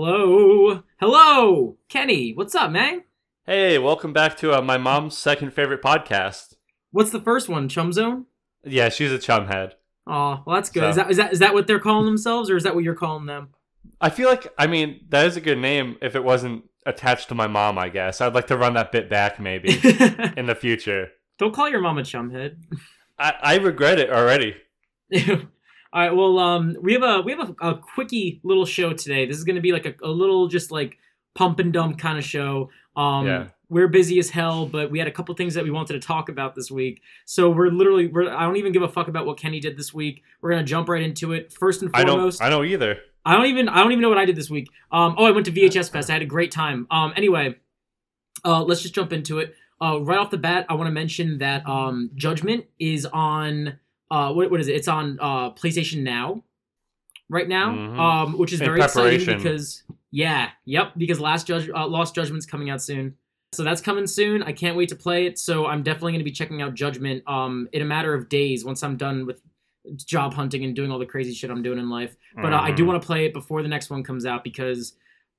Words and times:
Hello. 0.00 0.82
Hello. 1.00 1.78
Kenny, 1.88 2.34
what's 2.34 2.54
up, 2.54 2.70
man? 2.70 3.04
Hey, 3.46 3.78
welcome 3.78 4.12
back 4.12 4.36
to 4.36 4.52
uh, 4.52 4.60
my 4.60 4.76
mom's 4.76 5.16
second 5.16 5.54
favorite 5.54 5.80
podcast. 5.80 6.52
What's 6.90 7.08
the 7.12 7.20
first 7.22 7.48
one? 7.48 7.66
Chum 7.70 7.94
Zone? 7.94 8.26
Yeah, 8.62 8.90
she's 8.90 9.10
a 9.10 9.16
chumhead. 9.16 9.72
Oh, 10.06 10.42
well, 10.46 10.56
that's 10.56 10.68
good. 10.68 10.82
So- 10.82 10.88
Is 10.90 10.96
that 10.96 11.10
is 11.12 11.16
that 11.16 11.32
is 11.32 11.38
that 11.38 11.54
what 11.54 11.66
they're 11.66 11.80
calling 11.80 12.04
themselves, 12.04 12.50
or 12.50 12.56
is 12.58 12.64
that 12.64 12.74
what 12.74 12.84
you're 12.84 12.94
calling 12.94 13.24
them? 13.24 13.54
I 13.98 14.10
feel 14.10 14.28
like, 14.28 14.52
I 14.58 14.66
mean, 14.66 15.00
that 15.08 15.24
is 15.24 15.38
a 15.38 15.40
good 15.40 15.56
name 15.56 15.96
if 16.02 16.14
it 16.14 16.22
wasn't 16.22 16.64
attached 16.84 17.28
to 17.30 17.34
my 17.34 17.46
mom, 17.46 17.78
I 17.78 17.88
guess. 17.88 18.20
I'd 18.20 18.34
like 18.34 18.48
to 18.48 18.58
run 18.58 18.74
that 18.74 18.92
bit 18.92 19.08
back 19.08 19.40
maybe 19.40 19.70
in 20.36 20.44
the 20.44 20.54
future. 20.60 21.08
Don't 21.38 21.54
call 21.54 21.70
your 21.70 21.80
mom 21.80 21.96
a 21.96 22.02
chumhead. 22.02 22.56
I, 23.18 23.32
I 23.40 23.54
regret 23.56 23.98
it 23.98 24.10
already. 24.10 24.56
All 25.96 26.02
right. 26.02 26.14
Well, 26.14 26.38
um, 26.38 26.76
we 26.82 26.92
have 26.92 27.02
a 27.02 27.22
we 27.22 27.32
have 27.32 27.54
a, 27.58 27.70
a 27.70 27.78
quickie 27.78 28.38
little 28.42 28.66
show 28.66 28.92
today. 28.92 29.24
This 29.24 29.38
is 29.38 29.44
going 29.44 29.56
to 29.56 29.62
be 29.62 29.72
like 29.72 29.86
a, 29.86 29.94
a 30.04 30.10
little 30.10 30.46
just 30.46 30.70
like 30.70 30.98
pump 31.34 31.58
and 31.58 31.72
dump 31.72 31.98
kind 31.98 32.18
of 32.18 32.24
show. 32.24 32.68
Um, 32.96 33.26
Yeah. 33.26 33.46
we're 33.70 33.88
busy 33.88 34.18
as 34.18 34.28
hell, 34.28 34.66
but 34.66 34.90
we 34.90 34.98
had 34.98 35.08
a 35.08 35.10
couple 35.10 35.34
things 35.34 35.54
that 35.54 35.64
we 35.64 35.70
wanted 35.70 35.94
to 35.94 36.06
talk 36.06 36.28
about 36.28 36.54
this 36.54 36.70
week. 36.70 37.00
So 37.24 37.48
we're 37.48 37.70
literally 37.70 38.08
we're 38.08 38.28
I 38.30 38.42
don't 38.42 38.56
even 38.58 38.72
give 38.72 38.82
a 38.82 38.88
fuck 38.90 39.08
about 39.08 39.24
what 39.24 39.38
Kenny 39.38 39.58
did 39.58 39.78
this 39.78 39.94
week. 39.94 40.22
We're 40.42 40.50
gonna 40.50 40.64
jump 40.64 40.90
right 40.90 41.00
into 41.02 41.32
it. 41.32 41.50
First 41.50 41.80
and 41.80 41.90
I 41.94 42.04
foremost, 42.04 42.40
don't 42.40 42.46
I 42.46 42.50
don't 42.50 42.66
either. 42.66 42.98
I 43.24 43.34
don't 43.34 43.46
even 43.46 43.66
I 43.70 43.82
don't 43.82 43.92
even 43.92 44.02
know 44.02 44.10
what 44.10 44.18
I 44.18 44.26
did 44.26 44.36
this 44.36 44.50
week. 44.50 44.68
Um, 44.92 45.14
oh, 45.16 45.24
I 45.24 45.30
went 45.30 45.46
to 45.46 45.52
VHS 45.52 45.90
Fest. 45.90 46.10
I 46.10 46.12
had 46.12 46.20
a 46.20 46.26
great 46.26 46.50
time. 46.50 46.86
Um, 46.90 47.14
anyway, 47.16 47.56
uh, 48.44 48.62
let's 48.62 48.82
just 48.82 48.94
jump 48.94 49.14
into 49.14 49.38
it. 49.38 49.54
Uh, 49.80 49.98
right 50.02 50.18
off 50.18 50.28
the 50.30 50.36
bat, 50.36 50.66
I 50.68 50.74
want 50.74 50.88
to 50.88 50.92
mention 50.92 51.38
that 51.38 51.66
um, 51.66 52.10
Judgment 52.14 52.66
is 52.78 53.06
on 53.06 53.78
uh, 54.10 54.32
what 54.32 54.50
what 54.50 54.60
is 54.60 54.68
it? 54.68 54.76
It's 54.76 54.88
on 54.88 55.18
uh, 55.20 55.50
PlayStation 55.52 56.02
Now 56.02 56.42
right 57.28 57.48
now, 57.48 57.70
Mhm. 57.72 57.98
um, 57.98 58.38
which 58.38 58.52
is 58.52 58.60
In 58.60 58.66
very 58.66 58.80
exciting 58.80 59.26
because 59.36 59.82
yeah, 60.12 60.50
yep, 60.64 60.92
because 60.96 61.18
Last 61.20 61.46
Judge 61.46 61.68
uh, 61.74 61.86
Lost 61.86 62.14
Judgment's 62.14 62.46
coming 62.46 62.70
out 62.70 62.80
soon. 62.82 63.16
So 63.52 63.62
that's 63.64 63.80
coming 63.80 64.06
soon. 64.06 64.42
I 64.42 64.52
can't 64.52 64.76
wait 64.76 64.88
to 64.90 64.96
play 64.96 65.26
it. 65.26 65.38
So 65.38 65.66
I'm 65.66 65.82
definitely 65.82 66.12
going 66.12 66.20
to 66.20 66.24
be 66.24 66.30
checking 66.32 66.62
out 66.62 66.74
Judgment 66.74 67.22
um, 67.26 67.68
in 67.72 67.80
a 67.82 67.84
matter 67.84 68.12
of 68.14 68.28
days 68.28 68.64
once 68.64 68.82
I'm 68.82 68.96
done 68.96 69.24
with 69.26 69.40
job 70.04 70.34
hunting 70.34 70.64
and 70.64 70.74
doing 70.74 70.90
all 70.90 70.98
the 70.98 71.06
crazy 71.06 71.32
shit 71.32 71.48
I'm 71.50 71.62
doing 71.62 71.78
in 71.78 71.88
life. 71.88 72.16
But 72.34 72.52
uh, 72.52 72.60
I 72.60 72.72
do 72.72 72.82
Mhm. 72.82 72.86
want 72.88 73.02
to 73.02 73.06
play 73.06 73.24
it 73.24 73.32
before 73.32 73.62
the 73.62 73.68
next 73.68 73.88
one 73.88 74.02
comes 74.02 74.26
out 74.26 74.42
because 74.44 74.94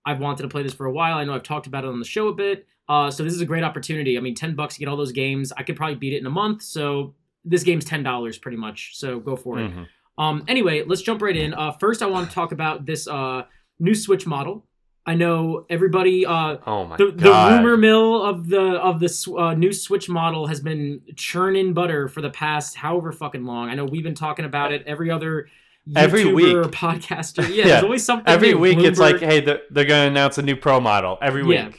I've 0.06 0.20
wanted 0.20 0.44
to 0.44 0.50
play 0.50 0.64
this 0.64 0.74
for 0.74 0.86
a 0.86 0.92
while. 0.92 1.18
I 1.18 1.26
know 1.26 1.34
I've 1.34 1.44
talked 1.44 1.68
about 1.68 1.84
it 1.84 1.88
on 1.90 2.00
the 2.00 2.06
show 2.06 2.30
a 2.30 2.34
bit. 2.34 2.66
Uh, 2.88 3.12
so 3.12 3.24
this 3.24 3.34
is 3.34 3.42
a 3.42 3.46
great 3.46 3.64
opportunity. 3.66 4.18
I 4.18 4.22
mean, 4.22 4.36
ten 4.36 4.56
bucks 4.56 4.76
to 4.76 4.80
get 4.80 4.88
all 4.88 4.96
those 4.96 5.12
games. 5.12 5.52
I 5.58 5.64
could 5.64 5.76
probably 5.76 5.96
beat 5.96 6.14
it 6.14 6.20
in 6.20 6.26
a 6.26 6.30
month. 6.32 6.62
So 6.62 7.14
this 7.48 7.64
game's 7.64 7.86
ten 7.86 8.04
dollars 8.04 8.38
pretty 8.38 8.58
much. 8.58 8.92
So 8.98 9.20
go 9.20 9.36
for 9.36 9.60
it. 9.60 9.72
Mhm. 9.72 9.88
Um, 10.18 10.44
anyway, 10.48 10.84
let's 10.86 11.02
jump 11.02 11.22
right 11.22 11.36
in. 11.36 11.54
Uh, 11.54 11.72
first, 11.74 12.02
I 12.02 12.08
want 12.08 12.28
to 12.30 12.34
talk 12.34 12.52
about 12.52 12.86
this 12.86 13.08
uh, 13.08 13.44
new 13.80 13.94
Switch 13.96 14.26
model. 14.26 14.66
I 15.06 15.14
know 15.16 15.66
everybody. 15.70 16.26
Uh, 16.26 16.58
Oh 16.68 16.86
my 16.86 16.98
the, 16.98 17.12
the 17.12 17.30
rumor 17.32 17.78
mill 17.78 18.22
of 18.24 18.50
the 18.50 18.62
of 18.62 19.00
the 19.00 19.34
uh, 19.38 19.54
new 19.54 19.72
Switch 19.72 20.10
model 20.10 20.48
has 20.48 20.60
been 20.60 21.02
churning 21.16 21.74
butter 21.74 22.08
for 22.10 22.22
the 22.22 22.30
past 22.30 22.76
however 22.76 23.12
fucking 23.12 23.46
long. 23.46 23.70
I 23.70 23.76
know 23.76 23.86
we've 23.86 24.04
been 24.04 24.16
talking 24.16 24.44
about 24.46 24.74
it 24.74 24.84
every 24.86 25.10
other 25.10 25.48
Every 25.96 26.26
week. 26.34 26.54
or 26.54 26.64
podcaster. 26.64 27.44
Yeah, 27.48 27.50
Yeah. 27.56 27.66
there's 27.68 27.84
always 27.84 28.04
something. 28.04 28.28
Every 28.34 28.54
week 28.56 28.80
it's 28.80 29.00
like, 29.00 29.20
hey, 29.20 29.40
they're, 29.40 29.62
they're 29.70 29.86
going 29.86 30.04
to 30.08 30.12
announce 30.12 30.38
a 30.38 30.42
new 30.42 30.58
pro 30.58 30.82
model 30.82 31.18
every 31.22 31.44
week. 31.44 31.58
Yeah. 31.60 31.72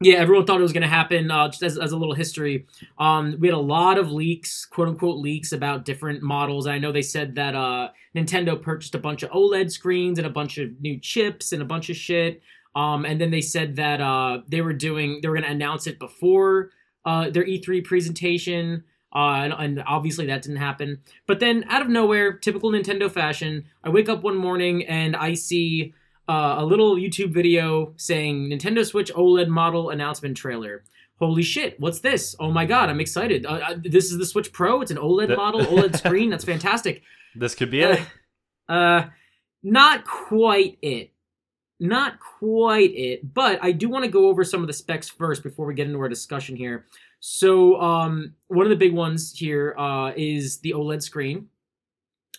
Yeah, 0.00 0.16
everyone 0.16 0.44
thought 0.44 0.58
it 0.58 0.62
was 0.62 0.72
going 0.72 0.82
to 0.82 0.88
happen. 0.88 1.30
Uh, 1.30 1.48
just 1.48 1.62
as, 1.62 1.78
as 1.78 1.92
a 1.92 1.96
little 1.96 2.14
history, 2.14 2.66
um, 2.98 3.36
we 3.40 3.48
had 3.48 3.54
a 3.54 3.58
lot 3.58 3.96
of 3.96 4.12
leaks, 4.12 4.66
quote 4.66 4.88
unquote 4.88 5.18
leaks 5.18 5.52
about 5.52 5.86
different 5.86 6.22
models. 6.22 6.66
I 6.66 6.78
know 6.78 6.92
they 6.92 7.02
said 7.02 7.34
that 7.36 7.54
uh, 7.54 7.88
Nintendo 8.14 8.60
purchased 8.60 8.94
a 8.94 8.98
bunch 8.98 9.22
of 9.22 9.30
OLED 9.30 9.70
screens 9.70 10.18
and 10.18 10.26
a 10.26 10.30
bunch 10.30 10.58
of 10.58 10.80
new 10.80 10.98
chips 11.00 11.52
and 11.52 11.62
a 11.62 11.64
bunch 11.64 11.88
of 11.88 11.96
shit. 11.96 12.42
Um, 12.74 13.06
and 13.06 13.18
then 13.18 13.30
they 13.30 13.40
said 13.40 13.76
that 13.76 14.02
uh, 14.02 14.42
they 14.48 14.60
were 14.60 14.74
doing, 14.74 15.20
they 15.22 15.28
were 15.28 15.34
going 15.36 15.46
to 15.46 15.50
announce 15.50 15.86
it 15.86 15.98
before 15.98 16.70
uh, 17.06 17.30
their 17.30 17.44
E3 17.44 17.82
presentation. 17.82 18.84
Uh, 19.14 19.44
and, 19.44 19.54
and 19.54 19.84
obviously 19.86 20.26
that 20.26 20.42
didn't 20.42 20.58
happen. 20.58 21.00
But 21.26 21.40
then 21.40 21.64
out 21.70 21.80
of 21.80 21.88
nowhere, 21.88 22.34
typical 22.36 22.70
Nintendo 22.70 23.10
fashion, 23.10 23.64
I 23.82 23.88
wake 23.88 24.10
up 24.10 24.22
one 24.22 24.36
morning 24.36 24.84
and 24.84 25.16
I 25.16 25.32
see 25.32 25.94
uh, 26.28 26.56
a 26.58 26.64
little 26.64 26.96
YouTube 26.96 27.32
video 27.32 27.92
saying 27.96 28.50
Nintendo 28.50 28.84
Switch 28.84 29.12
OLED 29.14 29.48
model 29.48 29.90
announcement 29.90 30.36
trailer. 30.36 30.84
Holy 31.18 31.42
shit, 31.42 31.78
what's 31.80 32.00
this? 32.00 32.36
Oh 32.38 32.50
my 32.50 32.66
god, 32.66 32.90
I'm 32.90 33.00
excited. 33.00 33.46
Uh, 33.46 33.52
uh, 33.68 33.74
this 33.82 34.10
is 34.12 34.18
the 34.18 34.26
Switch 34.26 34.52
Pro. 34.52 34.82
It's 34.82 34.90
an 34.90 34.98
OLED 34.98 35.28
The- 35.28 35.36
model, 35.36 35.62
OLED 35.64 35.96
screen. 36.04 36.30
That's 36.30 36.44
fantastic. 36.44 37.02
This 37.34 37.54
could 37.54 37.70
be 37.70 37.82
it. 37.82 38.00
Uh, 38.68 39.04
not 39.62 40.04
quite 40.04 40.78
it. 40.82 41.12
Not 41.78 42.18
quite 42.20 42.92
it, 42.94 43.34
but 43.34 43.58
I 43.62 43.72
do 43.72 43.88
want 43.88 44.04
to 44.04 44.10
go 44.10 44.28
over 44.28 44.44
some 44.44 44.62
of 44.62 44.66
the 44.66 44.72
specs 44.72 45.08
first 45.10 45.42
before 45.42 45.66
we 45.66 45.74
get 45.74 45.86
into 45.86 45.98
our 46.00 46.08
discussion 46.08 46.56
here. 46.56 46.86
So, 47.20 47.78
um, 47.80 48.34
one 48.48 48.64
of 48.64 48.70
the 48.70 48.76
big 48.76 48.94
ones 48.94 49.32
here 49.36 49.74
uh, 49.78 50.12
is 50.16 50.58
the 50.60 50.70
OLED 50.72 51.02
screen. 51.02 51.48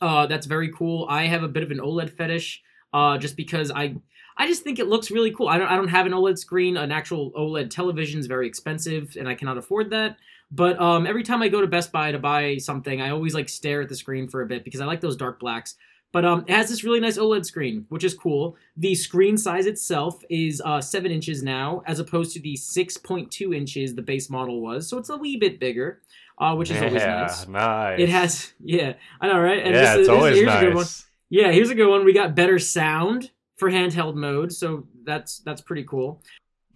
Uh, 0.01 0.25
that's 0.27 0.45
very 0.47 0.71
cool. 0.71 1.05
I 1.09 1.27
have 1.27 1.43
a 1.43 1.47
bit 1.47 1.61
of 1.63 1.69
an 1.71 1.77
OLED 1.79 2.11
fetish, 2.17 2.61
uh, 2.93 3.17
just 3.17 3.35
because 3.35 3.71
I, 3.71 3.95
I 4.37 4.47
just 4.47 4.63
think 4.63 4.79
it 4.79 4.87
looks 4.87 5.09
really 5.11 5.31
cool. 5.31 5.47
I 5.47 5.57
don't, 5.57 5.67
I 5.67 5.75
don't 5.75 5.87
have 5.87 6.05
an 6.05 6.11
OLED 6.13 6.37
screen. 6.37 6.77
An 6.77 6.91
actual 6.91 7.31
OLED 7.31 7.69
television 7.69 8.19
is 8.19 8.27
very 8.27 8.47
expensive, 8.47 9.15
and 9.19 9.27
I 9.27 9.35
cannot 9.35 9.57
afford 9.57 9.89
that. 9.91 10.17
But 10.51 10.79
um, 10.79 11.05
every 11.05 11.23
time 11.23 11.41
I 11.41 11.49
go 11.49 11.59
to 11.59 11.67
Best 11.67 11.91
Buy 11.91 12.11
to 12.11 12.19
buy 12.19 12.57
something, 12.57 13.01
I 13.01 13.09
always 13.09 13.33
like 13.33 13.49
stare 13.49 13.81
at 13.81 13.89
the 13.89 13.95
screen 13.95 14.27
for 14.29 14.41
a 14.41 14.45
bit 14.45 14.63
because 14.63 14.79
I 14.79 14.85
like 14.85 15.01
those 15.01 15.17
dark 15.17 15.39
blacks. 15.39 15.75
But 16.13 16.23
um, 16.23 16.45
it 16.47 16.53
has 16.55 16.69
this 16.69 16.85
really 16.85 17.01
nice 17.01 17.17
OLED 17.17 17.45
screen, 17.45 17.85
which 17.89 18.05
is 18.05 18.13
cool. 18.13 18.55
The 18.77 18.95
screen 18.95 19.37
size 19.37 19.65
itself 19.65 20.23
is 20.29 20.61
uh, 20.63 20.79
seven 20.79 21.11
inches 21.11 21.43
now, 21.43 21.81
as 21.85 21.99
opposed 21.99 22.31
to 22.33 22.39
the 22.39 22.55
six 22.55 22.95
point 22.95 23.29
two 23.29 23.53
inches 23.53 23.93
the 23.93 24.01
base 24.01 24.29
model 24.29 24.61
was. 24.61 24.87
So 24.87 24.97
it's 24.97 25.09
a 25.09 25.17
wee 25.17 25.35
bit 25.35 25.59
bigger, 25.59 26.01
uh, 26.39 26.55
which 26.55 26.71
is 26.71 26.81
always 26.81 27.01
yeah, 27.01 27.21
nice. 27.21 27.47
nice. 27.49 27.99
It 27.99 28.07
has, 28.07 28.53
yeah, 28.63 28.93
I 29.19 29.27
know, 29.27 29.37
right? 29.39 29.59
And 29.61 29.75
yeah, 29.75 29.81
this 29.81 29.91
is- 29.95 29.99
it's 29.99 30.09
always 30.09 30.35
here's 30.37 30.53
a 30.53 30.59
good 30.61 30.75
one. 30.75 30.83
nice. 30.83 31.06
Yeah, 31.29 31.51
here's 31.51 31.69
a 31.69 31.75
good 31.75 31.89
one. 31.89 32.05
We 32.05 32.13
got 32.13 32.35
better 32.35 32.59
sound 32.59 33.31
for 33.57 33.69
handheld 33.69 34.15
mode, 34.15 34.53
so 34.53 34.87
that's 35.03 35.39
that's 35.39 35.61
pretty 35.61 35.83
cool. 35.83 36.21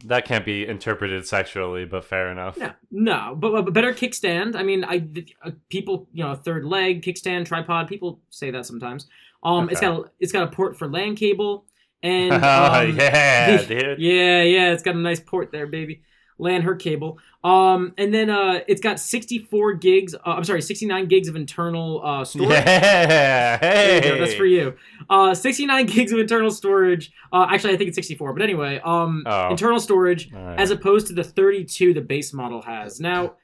That 0.06 0.26
can't 0.26 0.44
be 0.44 0.66
interpreted 0.66 1.28
sexually, 1.28 1.86
but 1.86 2.04
fair 2.04 2.32
enough. 2.32 2.58
No, 2.58 2.72
no, 2.90 3.36
but, 3.38 3.66
but 3.66 3.74
better 3.74 3.94
kickstand. 3.94 4.56
I 4.56 4.64
mean, 4.64 4.84
I 4.84 5.08
uh, 5.46 5.52
people, 5.70 6.08
you 6.12 6.24
know, 6.24 6.34
third 6.34 6.66
leg 6.66 7.04
kickstand, 7.04 7.46
tripod. 7.46 7.88
People 7.88 8.20
say 8.30 8.50
that 8.52 8.66
sometimes. 8.66 9.08
Um, 9.44 9.70
it's 9.70 9.80
got 9.80 10.00
a, 10.00 10.12
it's 10.20 10.32
got 10.32 10.44
a 10.44 10.52
port 10.52 10.78
for 10.78 10.88
LAN 10.88 11.16
cable, 11.16 11.66
and 12.02 12.34
oh, 12.34 12.38
um, 12.38 12.96
yeah, 12.96 13.58
the- 13.58 13.66
dude. 13.80 14.00
yeah, 14.00 14.42
yeah, 14.42 14.72
it's 14.74 14.84
got 14.84 14.96
a 14.96 15.00
nice 15.00 15.20
port 15.20 15.52
there, 15.52 15.68
baby. 15.68 16.02
LAN 16.42 16.64
her 16.64 16.76
cable. 16.76 17.20
Um, 17.44 17.94
and 17.98 18.14
then 18.14 18.30
uh, 18.30 18.60
it's 18.68 18.82
got 18.82 19.00
64 19.00 19.76
gigs. 19.76 20.14
Uh, 20.16 20.20
I'm 20.26 20.44
sorry, 20.44 20.62
69 20.62 21.08
gigs 21.08 21.28
of 21.28 21.36
internal 21.36 22.02
uh 22.04 22.26
storage. 22.32 22.52
Yeah, 22.52 23.58
hey. 23.60 24.20
that's 24.20 24.34
for 24.34 24.46
you. 24.46 24.76
Uh, 25.10 25.34
69 25.34 25.86
gigs 25.96 26.12
of 26.12 26.20
internal 26.20 26.52
storage. 26.52 27.12
Uh, 27.32 27.48
actually, 27.50 27.74
I 27.74 27.78
think 27.78 27.88
it's 27.90 27.96
64. 27.96 28.34
But 28.34 28.42
anyway, 28.42 28.82
um, 28.84 29.24
Oh. 29.26 29.50
internal 29.50 29.80
storage 29.80 30.32
right. 30.32 30.60
as 30.60 30.72
opposed 30.72 31.08
to 31.08 31.14
the 31.14 31.24
32 31.24 31.94
the 31.94 32.02
base 32.02 32.34
model 32.34 32.62
has. 32.64 33.00
Now, 33.00 33.36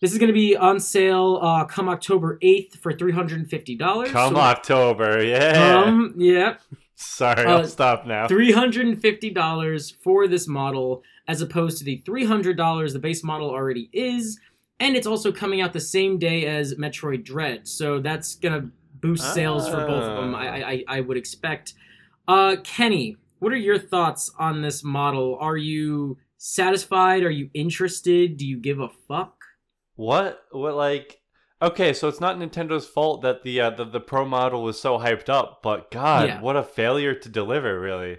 this 0.00 0.12
is 0.12 0.18
going 0.18 0.28
to 0.28 0.32
be 0.34 0.56
on 0.56 0.80
sale 0.80 1.38
uh, 1.42 1.64
come 1.66 1.88
October 1.88 2.38
8th 2.42 2.78
for 2.78 2.92
$350. 2.92 3.78
Come 4.08 4.34
So, 4.34 4.40
October, 4.40 5.22
yeah. 5.22 5.82
Um, 5.84 6.14
yeah, 6.16 6.56
Sorry, 6.94 7.44
I'll 7.46 7.66
stop 7.66 8.06
now. 8.06 8.26
$350 8.26 9.94
for 10.02 10.28
this 10.28 10.46
model 10.48 11.02
as 11.30 11.40
opposed 11.42 11.78
to 11.78 11.84
the 11.84 12.02
$300 12.06 12.92
the 12.92 12.98
base 12.98 13.22
model 13.22 13.50
already 13.50 13.88
is. 13.92 14.38
And 14.80 14.96
it's 14.96 15.06
also 15.06 15.30
coming 15.30 15.60
out 15.60 15.72
the 15.72 15.80
same 15.80 16.18
day 16.18 16.46
as 16.46 16.74
Metroid 16.74 17.22
Dread. 17.24 17.68
So 17.68 18.00
that's 18.00 18.34
going 18.36 18.60
to 18.60 18.68
boost 19.00 19.34
sales 19.34 19.68
for 19.68 19.76
both 19.86 20.02
of 20.04 20.16
them, 20.16 20.34
Ah. 20.34 20.38
I, 20.38 20.70
I, 20.72 20.84
I 20.96 21.00
would 21.00 21.16
expect. 21.16 21.74
Uh, 22.26 22.56
Kenny, 22.64 23.16
what 23.38 23.52
are 23.52 23.56
your 23.56 23.78
thoughts 23.78 24.30
on 24.38 24.62
this 24.62 24.82
model? 24.82 25.36
Are 25.40 25.56
you 25.56 26.18
satisfied? 26.38 27.22
Are 27.22 27.30
you 27.30 27.50
interested? 27.54 28.36
Do 28.36 28.46
you 28.46 28.58
give 28.58 28.80
a 28.80 28.88
fuck? 29.08 29.36
What? 29.96 30.42
What? 30.50 30.74
Like? 30.74 31.18
Okay, 31.62 31.92
so 31.92 32.08
it's 32.08 32.20
not 32.20 32.38
Nintendo's 32.38 32.86
fault 32.86 33.20
that 33.22 33.42
the 33.42 33.60
uh, 33.60 33.70
the, 33.70 33.84
the 33.84 34.00
Pro 34.00 34.24
model 34.24 34.62
was 34.62 34.80
so 34.80 34.98
hyped 34.98 35.28
up, 35.28 35.60
but 35.62 35.90
God, 35.90 36.26
Yeah. 36.28 36.40
what 36.40 36.56
a 36.56 36.62
failure 36.62 37.14
to 37.14 37.28
deliver! 37.28 37.78
Really, 37.78 38.16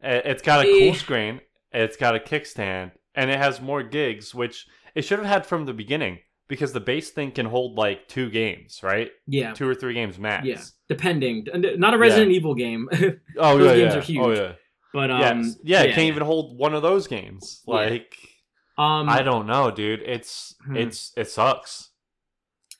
it's 0.00 0.40
got 0.40 0.64
a 0.64 0.78
cool 0.80 0.94
screen, 0.94 1.42
it's 1.72 1.96
got 1.96 2.14
a 2.16 2.18
kickstand, 2.18 2.92
and 3.14 3.30
it 3.30 3.38
has 3.38 3.60
more 3.60 3.82
gigs, 3.82 4.34
which 4.34 4.66
it 4.94 5.02
should 5.02 5.18
have 5.18 5.28
had 5.28 5.46
from 5.46 5.64
the 5.66 5.72
beginning 5.72 6.18
because 6.48 6.72
the 6.72 6.80
base 6.80 7.10
thing 7.10 7.30
can 7.32 7.46
hold 7.46 7.76
like 7.78 8.08
two 8.08 8.28
games, 8.30 8.80
right? 8.82 9.10
Yeah. 9.26 9.54
Two 9.54 9.68
or 9.68 9.74
three 9.74 9.94
games 9.94 10.18
max. 10.18 10.46
Yeah. 10.46 10.60
Depending. 10.88 11.46
Uh, 11.52 11.58
Not 11.76 11.94
a 11.94 11.98
Resident 11.98 12.30
Evil 12.32 12.54
game. 12.54 12.88
Oh 13.38 13.56
Those 13.56 13.68
yeah, 13.70 13.76
games 13.84 13.92
yeah. 13.94 13.98
are 13.98 14.02
huge. 14.02 14.20
Oh 14.20 14.30
yeah. 14.32 14.52
but 14.92 15.10
um 15.10 15.20
Yes. 15.20 15.56
yeah, 15.64 15.82
it 15.82 15.94
can't 15.94 16.08
even 16.08 16.22
hold 16.22 16.58
one 16.58 16.74
of 16.74 16.82
those 16.82 17.06
games. 17.06 17.62
Yeah. 17.66 17.74
Like 17.74 18.16
um 18.76 19.08
I 19.08 19.22
don't 19.22 19.46
know, 19.46 19.70
dude. 19.70 20.02
It's 20.02 20.54
Hmm. 20.66 20.76
it's 20.76 21.12
it 21.16 21.28
sucks. 21.30 21.88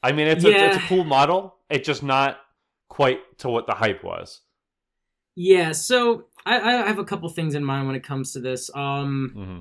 I 0.02 0.12
mean, 0.12 0.26
it's 0.26 0.44
a 0.44 0.50
it's 0.50 0.76
a 0.76 0.80
cool 0.88 1.04
model. 1.04 1.56
It's 1.70 1.86
just 1.86 2.02
not 2.02 2.38
quite 2.88 3.20
to 3.38 3.48
what 3.48 3.66
the 3.66 3.74
hype 3.74 4.04
was. 4.04 4.40
Yeah, 5.34 5.72
so 5.72 6.24
I, 6.44 6.60
I 6.60 6.86
have 6.88 6.98
a 6.98 7.04
couple 7.04 7.28
things 7.28 7.54
in 7.54 7.64
mind 7.64 7.86
when 7.86 7.96
it 7.96 8.02
comes 8.04 8.32
to 8.32 8.40
this. 8.40 8.70
Um, 8.74 9.30
hmm 9.34 9.58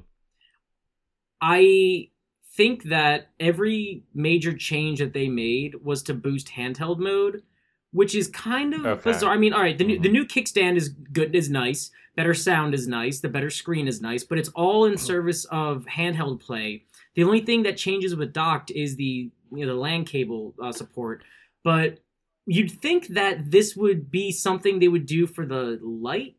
I 1.41 2.09
think 2.55 2.83
that 2.85 3.29
every 3.39 4.03
major 4.13 4.53
change 4.53 4.99
that 4.99 5.13
they 5.13 5.27
made 5.29 5.75
was 5.83 6.03
to 6.03 6.13
boost 6.13 6.49
handheld 6.49 6.99
mode, 6.99 7.43
which 7.91 8.13
is 8.13 8.27
kind 8.27 8.73
of 8.73 8.85
Okay. 8.85 9.11
bizarre. 9.11 9.33
I 9.33 9.37
mean, 9.37 9.53
all 9.53 9.61
right, 9.61 9.77
the 9.77 9.83
new 9.83 9.99
the 9.99 10.09
Mhm. 10.09 10.13
new 10.13 10.25
kickstand 10.25 10.75
is 10.75 10.89
good, 10.89 11.35
is 11.35 11.49
nice. 11.49 11.91
Better 12.15 12.33
sound 12.33 12.73
is 12.73 12.87
nice. 12.87 13.21
The 13.21 13.29
better 13.29 13.49
screen 13.49 13.87
is 13.87 14.01
nice, 14.01 14.23
but 14.23 14.37
it's 14.37 14.49
all 14.49 14.85
in 14.85 14.97
service 14.97 15.45
of 15.45 15.85
handheld 15.85 16.41
play. 16.41 16.83
The 17.15 17.23
only 17.23 17.41
thing 17.41 17.63
that 17.63 17.77
changes 17.77 18.15
with 18.15 18.33
docked 18.33 18.69
is 18.71 18.95
the 18.97 19.31
you 19.53 19.65
know 19.65 19.73
the 19.73 19.79
LAN 19.79 20.05
cable 20.05 20.53
uh, 20.61 20.71
support, 20.71 21.23
but 21.63 21.99
you'd 22.45 22.71
think 22.71 23.07
that 23.09 23.49
this 23.51 23.75
would 23.75 24.11
be 24.11 24.31
something 24.31 24.79
they 24.79 24.87
would 24.87 25.05
do 25.05 25.25
for 25.27 25.45
the 25.45 25.79
light, 25.81 26.35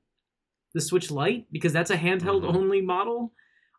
the 0.75 0.81
Switch 0.81 1.11
Lite, 1.11 1.47
because 1.53 1.73
that's 1.73 1.91
a 1.91 1.97
handheld 1.97 2.43
Mhm. 2.43 2.55
only 2.55 2.81
model. 2.81 3.33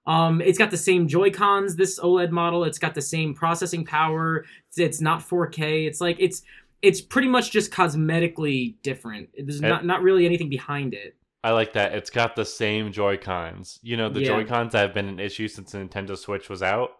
Um, 0.06 0.42
it's 0.42 0.57
got 0.57 0.69
the 0.72 0.78
same 0.78 1.07
Joy 1.07 1.31
Cons. 1.31 1.75
This 1.75 2.00
OLED 2.00 2.30
model. 2.31 2.63
It's 2.66 2.78
got 2.80 2.94
the 2.94 3.01
same 3.01 3.34
processing 3.34 3.86
power. 3.86 4.45
It's, 4.68 4.78
it's 4.78 5.01
not 5.01 5.22
4K. 5.22 5.86
It's 5.88 6.01
like 6.01 6.18
it's 6.19 6.42
it's 6.81 7.00
pretty 7.00 7.30
much 7.30 7.50
just 7.51 7.72
cosmetically 7.72 8.75
different. 8.84 9.30
There's 9.38 9.60
It- 9.62 9.68
not 9.68 9.86
not 9.86 10.04
really 10.04 10.25
anything 10.25 10.50
behind 10.50 10.94
it. 10.94 11.16
I 11.45 11.51
like 11.51 11.74
that. 11.74 11.94
It's 11.94 12.10
got 12.10 12.36
the 12.36 12.45
same 12.45 12.92
Joy 12.92 13.18
Cons. 13.18 13.80
You 13.84 13.98
know, 13.98 14.10
the 14.10 14.22
Yeah. 14.22 14.28
Joy 14.28 14.45
Cons 14.45 14.72
that 14.74 14.80
have 14.81 14.94
been 14.94 15.07
an 15.10 15.19
issue 15.19 15.48
since 15.48 15.72
the 15.72 15.80
Nintendo 15.80 16.18
Switch 16.18 16.50
was 16.50 16.62
out 16.62 16.92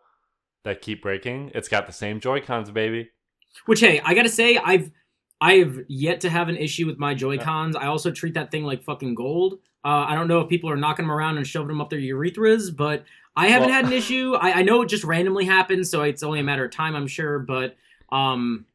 that 0.64 0.82
keep 0.82 1.02
breaking. 1.02 1.52
It's 1.54 1.70
got 1.70 1.88
the 1.88 1.94
same 1.94 2.20
Joy 2.20 2.40
Cons, 2.42 2.72
baby. 2.72 3.10
Which 3.66 3.80
hey, 3.82 4.00
I 4.04 4.14
gotta 4.14 4.30
say, 4.30 4.58
I've 4.58 4.92
I 5.42 5.56
have 5.56 5.78
yet 5.90 6.22
to 6.22 6.30
have 6.30 6.48
an 6.48 6.56
issue 6.56 6.86
with 6.88 6.98
my 6.98 7.14
Joy 7.14 7.38
Cons. 7.38 7.76
I 7.76 7.88
also 7.88 8.12
treat 8.12 8.34
that 8.36 8.50
thing 8.52 8.64
like 8.64 8.84
fucking 8.84 9.16
gold. 9.16 9.60
Uh, 9.86 10.06
I 10.08 10.16
don't 10.16 10.28
know 10.28 10.40
if 10.40 10.50
people 10.50 10.70
are 10.70 10.78
knocking 10.78 11.06
them 11.06 11.12
around 11.12 11.38
and 11.38 11.46
shoving 11.46 11.68
them 11.68 11.82
up 11.82 11.90
their 11.90 12.00
urethras, 12.00 12.76
but 12.76 13.04
I 13.36 13.48
haven't 13.48 13.70
Well- 13.70 13.76
had 13.76 13.86
an 13.86 13.94
issue. 13.94 14.34
I, 14.36 14.60
I 14.60 14.62
know 14.64 14.82
it 14.82 14.88
just 14.88 15.04
randomly 15.04 15.46
happens, 15.46 15.90
so 15.90 16.04
it's 16.04 16.24
only 16.24 16.40
a 16.40 16.44
matter 16.44 16.66
of 16.66 16.72
time, 16.72 16.96
I'm 16.96 17.08
sure. 17.08 17.40
But 17.40 17.76
um, 18.12 18.66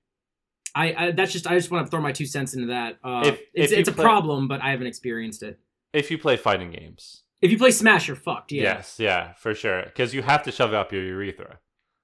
I, 0.75 0.95
I 1.07 1.11
that's 1.13 1.33
just 1.33 1.47
I 1.47 1.55
just 1.55 1.71
want 1.71 1.87
to 1.87 1.91
throw 1.91 2.01
my 2.01 2.13
two 2.13 2.27
cents 2.27 2.55
into 2.55 2.67
that. 2.69 2.99
Uh, 3.03 3.23
If- 3.27 3.41
it's 3.55 3.73
if 3.73 3.79
it's 3.81 3.89
a 3.89 3.93
play- 3.93 4.05
problem, 4.05 4.49
but 4.49 4.63
I 4.63 4.71
haven't 4.71 4.87
experienced 4.89 5.43
it. 5.43 5.59
If 5.93 6.11
you 6.11 6.19
play 6.19 6.37
fighting 6.37 6.71
games. 6.71 7.23
If 7.41 7.51
you 7.53 7.57
play 7.57 7.71
Smash, 7.71 8.09
you're 8.09 8.17
fucked. 8.17 8.51
Yeah, 8.53 8.63
Yes, 8.65 8.97
yeah, 8.99 9.33
for 9.35 9.55
sure. 9.55 9.85
Because 9.85 10.13
you 10.13 10.23
have 10.23 10.43
to 10.43 10.51
shove 10.53 10.75
up 10.75 10.93
your 10.93 11.03
urethra. 11.05 11.61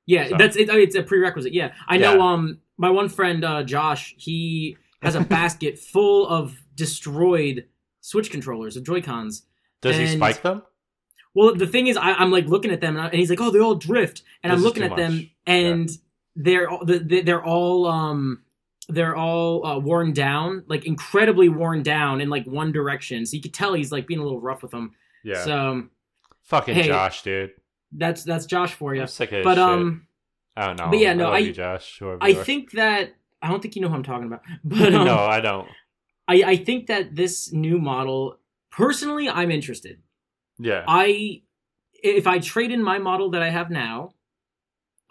Yeah, 0.06 0.28
So- 0.28 0.36
that's 0.38 0.56
it, 0.56 0.68
it's 0.70 0.94
a 0.94 1.02
prerequisite. 1.02 1.52
Yeah, 1.52 1.72
I 1.88 1.98
know. 1.98 2.14
Yeah. 2.14 2.22
Um, 2.24 2.58
my 2.78 2.88
one 2.90 3.08
friend 3.08 3.44
uh, 3.44 3.62
Josh, 3.64 4.14
he 4.16 4.76
has 5.02 5.14
a 5.16 5.20
basket 5.38 5.78
full 5.78 6.26
of 6.28 6.56
destroyed 6.76 7.66
Switch 8.04 8.30
controllers 8.30 8.76
of 8.76 8.84
Joy 8.84 9.00
Cons. 9.00 9.44
Does 9.80 9.96
he 9.96 10.06
spike 10.06 10.42
them? 10.42 10.62
Well, 11.34 11.54
the 11.54 11.66
thing 11.66 11.86
is, 11.86 11.96
I, 11.96 12.12
I'm 12.12 12.30
like 12.30 12.46
looking 12.46 12.70
at 12.70 12.80
them, 12.82 12.96
and, 12.96 13.06
I- 13.06 13.08
and 13.08 13.18
he's 13.18 13.30
like, 13.30 13.40
"Oh, 13.40 13.50
they 13.50 13.58
all 13.60 13.74
drift," 13.76 14.22
and 14.42 14.52
This 14.52 14.58
I'm 14.58 14.62
looking 14.62 14.82
at 14.82 14.94
them, 14.94 15.14
much. 15.16 15.26
and 15.46 15.88
they're 16.36 16.68
all 16.68 16.84
the- 16.84 16.98
the- 16.98 17.22
they're 17.22 17.42
all 17.44 17.86
um 17.86 18.42
they're 18.90 19.16
all 19.16 19.64
uh, 19.66 19.78
worn 19.78 20.12
down, 20.12 20.64
like 20.68 20.84
incredibly 20.84 21.48
worn 21.48 21.82
down 21.82 22.20
in 22.20 22.28
like 22.28 22.46
one 22.46 22.70
direction. 22.72 23.24
So 23.24 23.36
you 23.36 23.42
could 23.42 23.54
tell 23.54 23.72
he's 23.72 23.90
like 23.90 24.06
being 24.06 24.20
a 24.20 24.22
little 24.22 24.40
rough 24.42 24.60
with 24.62 24.72
them. 24.72 24.92
Yeah. 25.24 25.42
So 25.44 25.84
Fucking 26.42 26.74
hey, 26.74 26.86
Josh, 26.88 27.22
dude. 27.22 27.52
that's 27.92 28.22
that's 28.24 28.44
Josh 28.44 28.74
for 28.74 28.94
you. 28.94 29.00
I'm 29.00 29.06
sick 29.06 29.32
of 29.32 29.42
But 29.44 29.54
shit. 29.54 29.58
um, 29.60 30.06
I 30.56 30.66
don't 30.66 30.78
know. 30.78 30.88
but 30.90 30.98
yeah, 30.98 31.14
no, 31.14 31.24
love 31.24 31.34
I- 31.34 31.38
you, 31.38 31.52
Josh. 31.52 32.00
I 32.20 32.32
are. 32.32 32.44
think 32.44 32.72
that 32.72 33.14
I 33.40 33.48
don't 33.48 33.60
think 33.62 33.74
you 33.74 33.80
know 33.82 33.88
who 33.88 33.94
I'm 33.94 34.02
talking 34.02 34.26
about, 34.26 34.42
but 34.64 34.94
um, 34.94 35.04
no, 35.06 35.16
I 35.16 35.40
don't. 35.40 35.66
I, 36.26 36.42
I 36.42 36.56
think 36.56 36.86
that 36.86 37.14
this 37.16 37.52
new 37.52 37.78
model, 37.78 38.38
personally, 38.70 39.28
I'm 39.28 39.50
interested. 39.50 40.00
Yeah. 40.58 40.84
I 40.86 41.42
if 42.02 42.26
I 42.26 42.38
trade 42.38 42.70
in 42.70 42.82
my 42.82 42.98
model 42.98 43.30
that 43.30 43.42
I 43.42 43.48
have 43.50 43.70
now, 43.70 44.12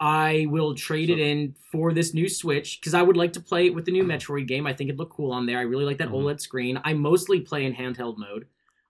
I 0.00 0.46
will 0.48 0.74
trade 0.74 1.10
it 1.10 1.18
in 1.18 1.54
for 1.72 1.92
this 1.92 2.14
new 2.14 2.28
Switch 2.28 2.80
because 2.80 2.94
I 2.94 3.02
would 3.02 3.16
like 3.16 3.32
to 3.34 3.40
play 3.40 3.66
it 3.66 3.74
with 3.74 3.84
the 3.84 3.92
new 3.92 4.04
Metroid 4.12 4.46
game. 4.46 4.66
I 4.66 4.72
think 4.72 4.88
it'd 4.88 4.98
look 4.98 5.10
cool 5.10 5.32
on 5.32 5.46
there. 5.46 5.58
I 5.58 5.62
really 5.62 5.84
like 5.84 5.98
that 5.98 6.08
Mhm. 6.08 6.14
OLED 6.22 6.40
screen. 6.40 6.80
I 6.84 6.92
mostly 6.94 7.40
play 7.40 7.64
in 7.64 7.74
handheld 7.74 8.16
mode. 8.18 8.46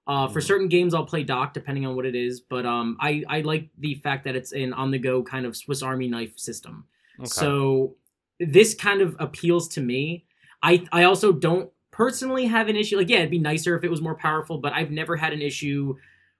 Uh, 0.06 0.28
for 0.28 0.40
Mhm. 0.40 0.44
certain 0.46 0.68
games, 0.68 0.92
I'll 0.92 1.06
play 1.06 1.22
dock 1.24 1.54
depending 1.54 1.86
on 1.86 1.96
what 1.96 2.04
it 2.04 2.14
is, 2.14 2.40
but 2.40 2.66
um, 2.66 2.96
I 3.00 3.22
I 3.28 3.40
like 3.40 3.70
the 3.78 3.94
fact 3.96 4.24
that 4.24 4.36
it's 4.36 4.52
an 4.52 4.72
on 4.74 4.90
the 4.90 4.98
go 4.98 5.22
kind 5.22 5.46
of 5.46 5.56
Swiss 5.56 5.82
Army 5.82 6.08
knife 6.08 6.38
system. 6.38 6.84
Okay. 7.18 7.28
So 7.28 7.96
this 8.40 8.74
kind 8.74 9.00
of 9.00 9.16
appeals 9.18 9.68
to 9.68 9.80
me. 9.80 10.26
I 10.62 10.84
I 10.92 11.04
also 11.04 11.32
don't 11.32 11.70
personally 11.94 12.46
have 12.46 12.68
an 12.68 12.74
issue. 12.74 12.96
Like, 12.96 13.08
yeah, 13.08 13.18
it'd 13.18 13.30
be 13.30 13.38
nicer 13.38 13.76
if 13.76 13.84
it 13.84 13.90
was 13.90 14.02
more 14.02 14.16
powerful, 14.16 14.58
but 14.58 14.72
I've 14.72 14.90
never 14.90 15.16
had 15.16 15.32
an 15.32 15.40
issue 15.40 15.94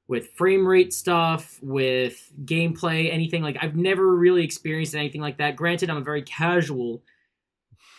with 0.09 0.33
frame 0.33 0.67
rate 0.67 0.93
stuff, 0.93 1.61
with 1.63 2.33
gameplay, 2.45 3.11
anything 3.13 3.43
like. 3.43 3.57
I've 3.61 3.77
never 3.77 4.17
really 4.17 4.43
experienced 4.43 4.97
anything 4.97 5.21
like 5.21 5.39
that. 5.39 5.55
Granted, 5.55 5.91
I'm 5.91 5.97
a 5.97 6.03
very 6.03 6.23
casual 6.23 7.03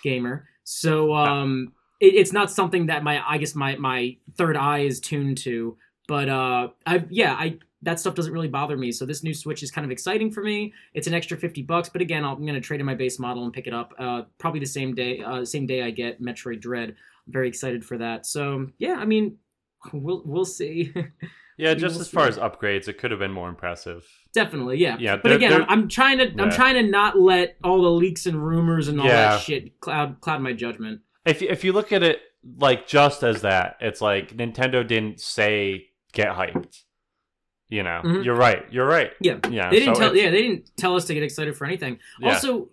gamer, 0.04 0.48
so 0.66 1.16
um, 1.16 1.72
it, 2.02 2.14
it's 2.14 2.34
not 2.34 2.52
something 2.52 2.88
that 2.88 3.04
my 3.04 3.24
I 3.26 3.38
guess 3.38 3.56
my 3.56 3.78
my 3.78 4.18
third 4.38 4.58
eye 4.58 4.80
is 4.80 5.00
tuned 5.00 5.38
to. 5.40 5.78
But 6.08 6.30
uh, 6.30 6.68
I 6.86 7.06
yeah 7.10 7.34
I 7.34 7.58
that 7.82 8.00
stuff 8.00 8.16
doesn't 8.16 8.34
really 8.34 8.50
bother 8.50 8.76
me. 8.76 8.92
So 8.92 9.06
this 9.06 9.24
new 9.24 9.34
Switch 9.34 9.64
is 9.64 9.72
kind 9.72 9.86
of 9.86 9.92
exciting 9.92 10.30
for 10.30 10.44
me. 10.44 10.74
It's 10.94 11.08
an 11.08 11.14
extra 11.14 11.38
fifty 11.38 11.64
bucks, 11.64 11.88
but 11.90 12.02
again, 12.02 12.26
I'm 12.26 12.46
gonna 12.46 12.60
trade 12.60 12.82
in 12.82 12.86
my 12.86 12.96
base 12.96 13.18
model 13.18 13.46
and 13.46 13.54
pick 13.54 13.66
it 13.66 13.74
up. 13.74 13.94
Uh, 13.98 14.24
probably 14.40 14.60
the 14.60 14.66
same 14.66 14.94
day, 14.94 15.22
uh, 15.22 15.46
same 15.46 15.66
day 15.66 15.82
I 15.84 15.92
get 15.92 16.22
Metroid 16.22 16.60
Dread. 16.60 16.96
I'm 17.28 17.34
very 17.34 17.48
excited 17.48 17.84
for 17.86 17.98
that. 17.98 18.26
So 18.26 18.68
yeah, 18.78 18.96
I 18.96 19.06
mean, 19.06 19.38
we'll 19.94 20.22
we'll 20.26 20.46
see. 20.46 20.94
yeah, 21.58 21.74
we 21.74 21.80
just 21.80 22.00
as 22.00 22.08
far 22.08 22.28
as 22.28 22.38
upgrades, 22.38 22.88
it 22.88 22.98
could 22.98 23.12
have 23.12 23.20
been 23.20 23.32
more 23.32 23.50
impressive. 23.50 24.06
Definitely, 24.34 24.78
yeah. 24.80 24.98
Yeah, 25.00 25.18
But 25.18 25.32
again, 25.32 25.54
I'm, 25.64 25.70
I'm 25.70 25.88
trying 25.88 26.18
to 26.20 26.42
I'm 26.42 26.52
trying 26.52 26.76
to 26.76 26.84
not 26.84 27.18
let 27.20 27.58
all 27.64 27.82
the 27.82 27.92
leaks 27.92 28.26
and 28.26 28.46
rumors 28.46 28.88
and 28.88 29.00
all 29.00 29.08
Yeah. 29.08 29.32
that 29.32 29.42
shit 29.42 29.80
cloud 29.80 30.20
cloud 30.22 30.42
my 30.42 30.54
judgment. 30.54 31.02
If 31.26 31.42
if 31.42 31.64
you 31.64 31.74
look 31.74 31.92
at 31.92 32.04
it 32.04 32.20
like 32.60 32.88
just 32.88 33.24
as 33.24 33.42
that, 33.42 33.78
it's 33.82 34.02
like 34.02 34.36
Nintendo 34.38 34.86
didn't 34.86 35.20
say 35.20 35.88
get 36.14 36.30
hyped. 36.36 36.84
You 37.68 37.82
know, 37.82 38.02
Mhm. 38.04 38.24
you're 38.24 38.36
right. 38.36 38.64
You're 38.72 38.86
right. 38.86 39.12
Yeah. 39.20 39.40
Yeah. 39.50 39.72
They 39.72 39.80
didn't 39.80 39.96
so 39.96 40.02
tell 40.02 40.16
yeah, 40.16 40.30
they 40.30 40.42
didn't 40.44 40.70
tell 40.78 40.96
us 40.96 41.06
to 41.06 41.14
get 41.16 41.24
excited 41.24 41.58
for 41.58 41.66
anything. 41.66 41.98
Yeah. 42.20 42.34
Also, 42.34 42.70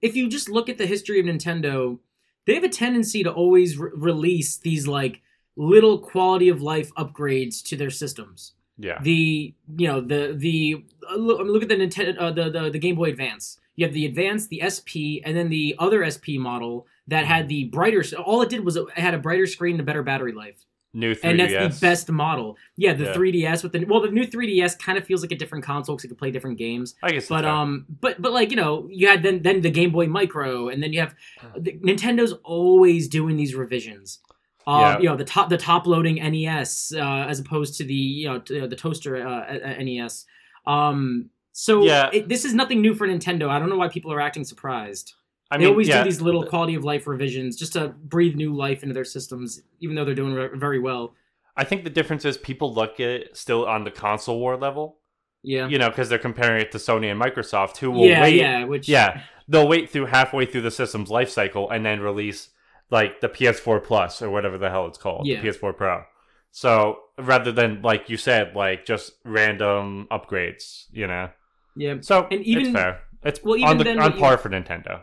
if 0.00 0.14
you 0.14 0.28
just 0.28 0.48
look 0.48 0.68
at 0.68 0.78
the 0.78 0.86
history 0.86 1.18
of 1.18 1.26
Nintendo, 1.26 1.98
they 2.46 2.54
have 2.54 2.64
a 2.64 2.68
tendency 2.68 3.22
to 3.22 3.30
always 3.30 3.76
re- 3.76 3.90
release 3.94 4.56
these 4.56 4.86
like 4.86 5.20
little 5.56 5.98
quality 5.98 6.48
of 6.48 6.62
life 6.62 6.92
upgrades 6.94 7.62
to 7.64 7.76
their 7.76 7.90
systems. 7.90 8.52
yeah. 8.78 8.98
The 9.02 9.54
you 9.76 9.88
know 9.88 10.00
the 10.00 10.34
the 10.36 10.84
uh, 11.10 11.16
look, 11.16 11.40
I 11.40 11.42
mean, 11.42 11.52
look 11.52 11.62
at 11.62 11.68
the 11.68 11.76
Nintendo 11.76 12.16
uh, 12.18 12.30
the, 12.30 12.50
the 12.50 12.70
the 12.70 12.78
Game 12.78 12.96
Boy 12.96 13.10
Advance. 13.10 13.58
You 13.74 13.84
have 13.84 13.94
the 13.94 14.06
Advance, 14.06 14.46
the 14.46 14.62
SP, 14.64 15.20
and 15.22 15.36
then 15.36 15.50
the 15.50 15.74
other 15.78 16.08
SP 16.08 16.38
model 16.38 16.86
that 17.08 17.26
had 17.26 17.48
the 17.48 17.64
brighter. 17.64 18.02
All 18.24 18.40
it 18.42 18.48
did 18.48 18.64
was 18.64 18.76
it 18.76 18.86
had 18.96 19.12
a 19.12 19.18
brighter 19.18 19.46
screen 19.46 19.74
and 19.74 19.80
a 19.80 19.84
better 19.84 20.02
battery 20.02 20.32
life 20.32 20.64
New 21.02 21.14
3DS. 21.14 21.20
and 21.30 21.40
that's 21.40 21.78
the 21.80 21.86
best 21.86 22.10
model. 22.10 22.56
Yeah, 22.76 22.94
the 22.94 23.04
Yeah. 23.04 23.14
3DS 23.14 23.62
with 23.62 23.72
the 23.72 23.84
well, 23.84 24.00
the 24.00 24.10
new 24.10 24.26
3DS 24.26 24.78
kind 24.78 24.96
of 24.98 25.04
feels 25.04 25.20
like 25.22 25.30
a 25.32 25.36
different 25.36 25.62
console 25.64 25.94
because 25.94 26.04
it 26.06 26.08
can 26.08 26.16
play 26.16 26.30
different 26.30 26.56
games. 26.58 26.94
I 27.02 27.10
guess. 27.12 27.28
But 27.28 27.44
it's 27.44 27.48
fine. 27.50 27.60
um, 27.62 27.86
but 28.00 28.20
but 28.22 28.32
like 28.32 28.50
you 28.50 28.56
know, 28.56 28.88
you 28.90 29.06
had 29.08 29.22
then 29.22 29.42
then 29.42 29.60
the 29.60 29.70
Game 29.70 29.90
Boy 29.92 30.06
Micro, 30.06 30.68
and 30.70 30.82
then 30.82 30.92
you 30.94 31.00
have 31.00 31.14
the, 31.56 31.72
Nintendo's 31.88 32.32
always 32.44 33.08
doing 33.08 33.36
these 33.36 33.54
revisions. 33.54 34.20
Um, 34.66 34.80
Yeah. 34.80 34.98
you 34.98 35.08
know 35.10 35.16
the 35.16 35.24
top 35.24 35.48
the 35.50 35.58
top 35.58 35.86
loading 35.86 36.16
NES 36.16 36.92
uh, 36.96 37.26
as 37.28 37.38
opposed 37.40 37.76
to 37.78 37.84
the 37.84 37.94
you 37.94 38.26
know 38.28 38.38
to, 38.40 38.66
the 38.66 38.76
toaster 38.76 39.12
uh, 39.16 39.54
uh, 39.54 39.76
NES. 39.82 40.24
Um, 40.66 41.30
so 41.52 41.84
Yeah. 41.84 42.10
it, 42.12 42.28
this 42.28 42.44
is 42.44 42.52
nothing 42.54 42.80
new 42.80 42.94
for 42.94 43.06
Nintendo. 43.06 43.48
I 43.48 43.58
don't 43.58 43.68
know 43.68 43.76
why 43.76 43.88
people 43.88 44.12
are 44.12 44.20
acting 44.20 44.44
surprised. 44.44 45.14
I 45.50 45.58
they 45.58 45.66
always 45.66 45.88
yeah, 45.88 45.98
do 46.02 46.04
these 46.10 46.20
little 46.20 46.44
quality 46.44 46.74
of 46.74 46.84
life 46.84 47.06
revisions 47.06 47.56
just 47.56 47.74
to 47.74 47.88
breathe 47.88 48.34
new 48.34 48.52
life 48.54 48.82
into 48.82 48.94
their 48.94 49.04
systems, 49.04 49.62
even 49.80 49.94
though 49.94 50.04
they're 50.04 50.14
doing 50.14 50.34
re- 50.34 50.48
very 50.54 50.78
well. 50.80 51.14
I 51.56 51.64
think 51.64 51.84
the 51.84 51.90
difference 51.90 52.24
is 52.24 52.36
people 52.36 52.74
look 52.74 52.94
at 53.00 53.08
it 53.08 53.36
still 53.36 53.64
on 53.66 53.84
the 53.84 53.90
console 53.90 54.38
war 54.40 54.56
level. 54.56 54.98
Yeah. 55.42 55.68
You 55.68 55.78
know, 55.78 55.88
because 55.88 56.08
they're 56.08 56.18
comparing 56.18 56.60
it 56.60 56.72
to 56.72 56.78
Sony 56.78 57.10
and 57.12 57.20
Microsoft, 57.20 57.76
who 57.76 57.92
will 57.92 58.06
yeah, 58.06 58.20
wait. 58.22 58.34
yeah, 58.34 58.64
which 58.64 58.88
Yeah, 58.88 59.22
they'll 59.46 59.68
wait 59.68 59.88
through 59.90 60.06
halfway 60.06 60.44
through 60.46 60.62
the 60.62 60.70
system's 60.72 61.08
life 61.10 61.30
cycle 61.30 61.70
and 61.70 61.86
then 61.86 62.00
release 62.00 62.50
like 62.90 63.20
the 63.20 63.28
PS4 63.28 63.82
Plus 63.84 64.20
or 64.22 64.30
whatever 64.30 64.58
the 64.58 64.68
hell 64.70 64.86
it's 64.86 64.98
called, 64.98 65.26
Yeah. 65.26 65.40
the 65.40 65.48
PS4 65.48 65.76
Pro. 65.76 66.02
So 66.50 66.98
rather 67.18 67.52
than 67.52 67.82
like 67.82 68.08
you 68.10 68.16
said, 68.16 68.56
like 68.56 68.84
just 68.84 69.12
random 69.24 70.08
upgrades, 70.10 70.86
you 70.90 71.06
know. 71.06 71.30
yeah, 71.76 71.96
So 72.00 72.26
And 72.30 72.42
even- 72.42 72.66
it's 72.66 72.72
fair. 72.74 73.00
It's 73.22 73.42
well, 73.42 73.56
even 73.56 73.68
on 73.68 73.78
the 73.78 73.84
then 73.84 73.98
on 74.00 74.18
par 74.18 74.38
for 74.38 74.48
Nintendo. 74.50 75.02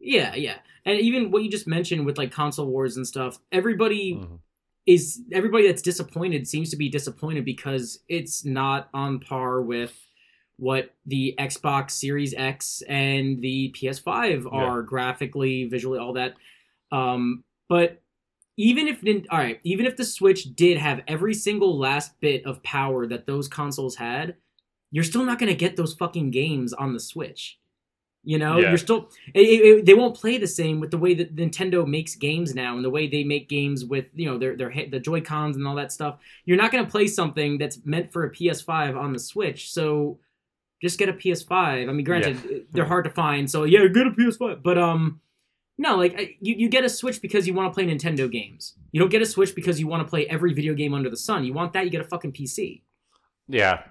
Yeah, 0.00 0.34
yeah, 0.34 0.58
and 0.84 0.98
even 0.98 1.30
what 1.30 1.42
you 1.42 1.50
just 1.50 1.66
mentioned 1.66 2.06
with 2.06 2.18
like 2.18 2.32
console 2.32 2.66
wars 2.66 2.96
and 2.96 3.06
stuff, 3.06 3.38
everybody 3.52 4.14
Mhm. 4.14 4.38
is 4.86 5.20
everybody 5.30 5.66
that's 5.66 5.82
disappointed 5.82 6.48
seems 6.48 6.70
to 6.70 6.76
be 6.76 6.88
disappointed 6.88 7.44
because 7.44 8.00
it's 8.08 8.44
not 8.44 8.88
on 8.94 9.20
par 9.20 9.60
with 9.62 9.94
what 10.56 10.94
the 11.06 11.34
Xbox 11.38 11.92
Series 11.92 12.34
X 12.34 12.82
and 12.88 13.40
the 13.40 13.70
PS5 13.72 14.46
are 14.50 14.82
graphically, 14.82 15.64
visually, 15.68 15.98
all 15.98 16.12
that. 16.14 16.34
Um, 16.92 17.44
but 17.68 18.02
even 18.56 18.88
if 18.88 19.02
all 19.30 19.38
right, 19.38 19.60
even 19.64 19.86
if 19.86 19.96
the 19.96 20.04
Switch 20.04 20.54
did 20.54 20.76
have 20.76 21.02
every 21.06 21.32
single 21.34 21.78
last 21.78 22.20
bit 22.20 22.44
of 22.44 22.62
power 22.62 23.06
that 23.06 23.26
those 23.26 23.48
consoles 23.48 23.96
had, 23.96 24.36
you're 24.90 25.04
still 25.04 25.24
not 25.24 25.38
going 25.38 25.48
to 25.48 25.54
get 25.56 25.76
those 25.76 25.94
fucking 25.94 26.30
games 26.30 26.72
on 26.72 26.92
the 26.92 27.00
Switch. 27.00 27.58
You 28.22 28.38
know, 28.38 28.58
Yeah. 28.58 28.68
you're 28.68 28.78
still 28.78 29.10
it, 29.34 29.40
it- 29.40 29.86
they 29.86 29.94
won't 29.94 30.14
play 30.14 30.36
the 30.36 30.46
same 30.46 30.78
with 30.78 30.90
the 30.90 30.98
way 30.98 31.14
that 31.14 31.34
Nintendo 31.34 31.86
makes 31.86 32.14
games 32.16 32.54
now 32.54 32.76
and 32.76 32.84
the 32.84 32.90
way 32.90 33.08
they 33.08 33.24
make 33.24 33.48
games 33.48 33.84
with 33.84 34.06
you 34.14 34.26
know 34.26 34.36
their 34.36 34.56
their 34.56 34.70
the 34.90 35.00
Joy 35.00 35.20
Cons 35.22 35.56
and 35.56 35.66
all 35.66 35.74
that 35.76 35.90
stuff. 35.90 36.18
You're 36.44 36.58
not 36.58 36.70
going 36.70 36.84
to 36.84 36.90
play 36.90 37.06
something 37.06 37.56
that's 37.58 37.78
meant 37.84 38.12
for 38.12 38.24
a 38.24 38.30
PS5 38.30 38.96
on 38.98 39.12
the 39.14 39.18
Switch, 39.18 39.72
so 39.72 40.18
just 40.82 40.98
get 40.98 41.08
a 41.08 41.12
PS5. 41.14 41.88
I 41.88 41.92
mean, 41.92 42.04
granted, 42.04 42.66
they're 42.72 42.84
hard 42.86 43.04
to 43.04 43.10
find, 43.10 43.50
so 43.50 43.64
yeah, 43.64 43.86
get 43.86 44.06
a 44.06 44.10
PS5. 44.10 44.62
But 44.62 44.76
um, 44.76 45.20
no, 45.78 45.96
like 45.96 46.14
I- 46.20 46.36
you, 46.40 46.54
you 46.56 46.68
get 46.68 46.84
a 46.84 46.90
Switch 46.90 47.22
because 47.22 47.46
you 47.46 47.54
want 47.54 47.72
to 47.72 47.74
play 47.74 47.86
Nintendo 47.90 48.30
games. 48.30 48.74
You 48.92 49.00
don't 49.00 49.10
get 49.10 49.22
a 49.22 49.26
Switch 49.26 49.54
because 49.54 49.80
you 49.80 49.86
want 49.86 50.06
to 50.06 50.08
play 50.10 50.26
every 50.26 50.52
video 50.52 50.74
game 50.74 50.92
under 50.92 51.08
the 51.08 51.16
sun. 51.16 51.44
You 51.44 51.54
want 51.54 51.72
that, 51.72 51.84
you 51.86 51.90
get 51.90 52.02
a 52.02 52.04
fucking 52.04 52.32
PC. 52.32 52.82
Yeah, 53.48 53.82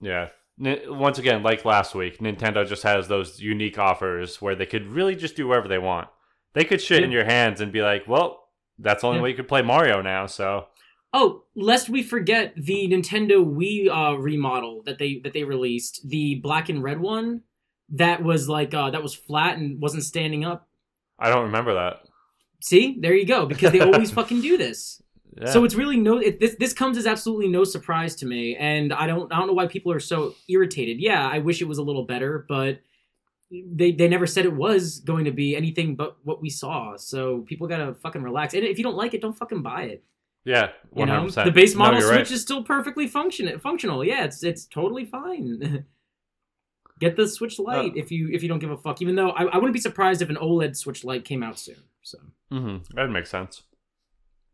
yeah. 0.00 0.28
Once 0.58 1.18
again, 1.18 1.42
like 1.42 1.64
last 1.64 1.94
week, 1.94 2.18
Nintendo 2.18 2.66
just 2.66 2.82
has 2.82 3.08
those 3.08 3.40
unique 3.40 3.78
offers 3.78 4.40
where 4.40 4.54
they 4.54 4.66
could 4.66 4.86
really 4.86 5.16
just 5.16 5.34
do 5.36 5.48
whatever 5.48 5.68
they 5.68 5.78
want. 5.78 6.08
They 6.54 6.64
could 6.64 6.80
shit 6.80 7.02
in 7.02 7.10
your 7.10 7.24
hands 7.24 7.60
and 7.60 7.72
be 7.72 7.82
like, 7.82 8.06
"Well, 8.06 8.48
that's 8.78 9.00
the 9.00 9.08
only 9.08 9.18
Yeah. 9.18 9.22
way 9.24 9.30
you 9.30 9.36
could 9.36 9.48
play 9.48 9.62
Mario 9.62 10.02
now." 10.02 10.26
So 10.26 10.66
Oh, 11.14 11.44
lest 11.54 11.90
we 11.90 12.02
forget 12.02 12.54
the 12.56 12.88
Nintendo 12.88 13.44
Wii 13.44 13.88
uh, 13.90 14.16
remodel 14.18 14.82
that 14.84 14.98
they 14.98 15.18
that 15.24 15.32
they 15.34 15.44
released, 15.44 16.08
the 16.08 16.36
black 16.36 16.68
and 16.70 16.82
red 16.82 17.00
one 17.00 17.42
that 17.90 18.22
was 18.22 18.48
like 18.48 18.72
uh, 18.72 18.90
that 18.90 19.02
was 19.02 19.14
flat 19.14 19.58
and 19.58 19.80
wasn't 19.80 20.04
standing 20.04 20.44
up. 20.44 20.68
I 21.18 21.28
don't 21.28 21.44
remember 21.44 21.74
that. 21.74 22.04
See, 22.60 22.96
there 22.98 23.14
you 23.14 23.26
go. 23.26 23.44
Because 23.46 23.72
they 23.72 23.80
always 23.80 24.10
fucking 24.18 24.40
do 24.40 24.56
this. 24.56 25.01
Yeah. 25.40 25.50
So 25.50 25.64
it's 25.64 25.74
really 25.74 25.96
no. 25.96 26.18
It, 26.18 26.40
this 26.40 26.56
this 26.58 26.72
comes 26.72 26.98
as 26.98 27.06
absolutely 27.06 27.48
no 27.48 27.64
surprise 27.64 28.14
to 28.16 28.26
me, 28.26 28.54
and 28.56 28.92
I 28.92 29.06
don't 29.06 29.32
I 29.32 29.38
don't 29.38 29.46
know 29.46 29.54
why 29.54 29.66
people 29.66 29.90
are 29.92 30.00
so 30.00 30.34
irritated. 30.48 31.00
Yeah, 31.00 31.26
I 31.28 31.38
wish 31.38 31.62
it 31.62 31.68
was 31.68 31.78
a 31.78 31.82
little 31.82 32.04
better, 32.04 32.44
but 32.48 32.80
they 33.50 33.92
they 33.92 34.08
never 34.08 34.26
said 34.26 34.44
it 34.44 34.52
was 34.54 35.00
going 35.00 35.24
to 35.24 35.30
be 35.30 35.56
anything 35.56 35.94
but 35.96 36.16
what 36.24 36.40
we 36.42 36.50
saw. 36.50 36.96
So 36.96 37.40
people 37.40 37.66
gotta 37.66 37.94
fucking 37.94 38.22
relax. 38.22 38.52
And 38.54 38.64
if 38.64 38.76
you 38.78 38.84
don't 38.84 38.96
like 38.96 39.14
it, 39.14 39.20
don't 39.22 39.36
fucking 39.36 39.62
buy 39.62 39.82
it. 39.84 40.04
yeah, 40.44 40.66
You 40.92 41.00
one 41.00 41.08
hundred 41.08 41.20
know, 41.20 41.26
percent. 41.28 41.46
the 41.46 41.52
base 41.52 41.74
model 41.74 42.00
no, 42.00 42.06
Switch 42.06 42.16
right. 42.16 42.30
is 42.30 42.42
still 42.42 42.62
perfectly 42.62 43.06
function 43.06 43.58
functional. 43.58 44.04
Yeah, 44.04 44.24
it's 44.24 44.42
it's 44.44 44.66
totally 44.66 45.04
fine. 45.06 45.86
Get 47.00 47.16
the 47.16 47.26
Switch 47.26 47.58
Lite 47.58 47.92
Uh, 47.92 47.94
if 47.96 48.10
you 48.12 48.28
if 48.32 48.42
you 48.42 48.48
don't 48.48 48.58
give 48.60 48.70
a 48.70 48.76
fuck. 48.76 49.02
Even 49.02 49.16
though 49.16 49.30
I, 49.30 49.44
I 49.44 49.56
wouldn't 49.56 49.72
be 49.72 49.80
surprised 49.80 50.22
if 50.22 50.28
an 50.30 50.36
OLED 50.36 50.76
Switch 50.76 51.04
Lite 51.04 51.24
came 51.24 51.42
out 51.42 51.58
soon. 51.58 51.76
So 52.02 52.18
Mm-hmm. 52.52 52.94
That 52.96 53.08
makes 53.10 53.30
sense. 53.30 53.62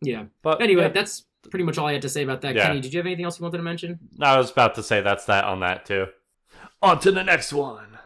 Yeah. 0.01 0.25
But 0.43 0.63
Anyway, 0.63 0.83
yeah. 0.83 0.89
that's 0.89 1.25
pretty 1.51 1.65
much 1.65 1.79
all 1.79 1.87
I 1.87 1.93
had 1.93 2.03
to 2.03 2.09
say 2.09 2.23
about 2.23 2.41
that. 2.43 2.55
Yeah. 2.55 2.67
Kenny, 2.67 2.81
did 2.81 2.93
you 2.93 2.99
have 2.99 3.07
anything 3.07 3.25
else 3.25 3.39
you 3.39 3.45
wanted 3.45 3.59
to 3.59 3.63
mention? 3.63 3.99
I 4.21 4.37
was 4.39 4.51
about 4.51 4.75
to 4.77 4.83
say 4.83 5.01
that's 5.01 5.25
that 5.27 5.45
on 5.45 5.61
that 5.61 5.87
too. 5.87 6.07
On 6.83 6.99
to 7.01 7.11
the 7.11 7.25
next 7.25 7.53
one. 7.53 7.99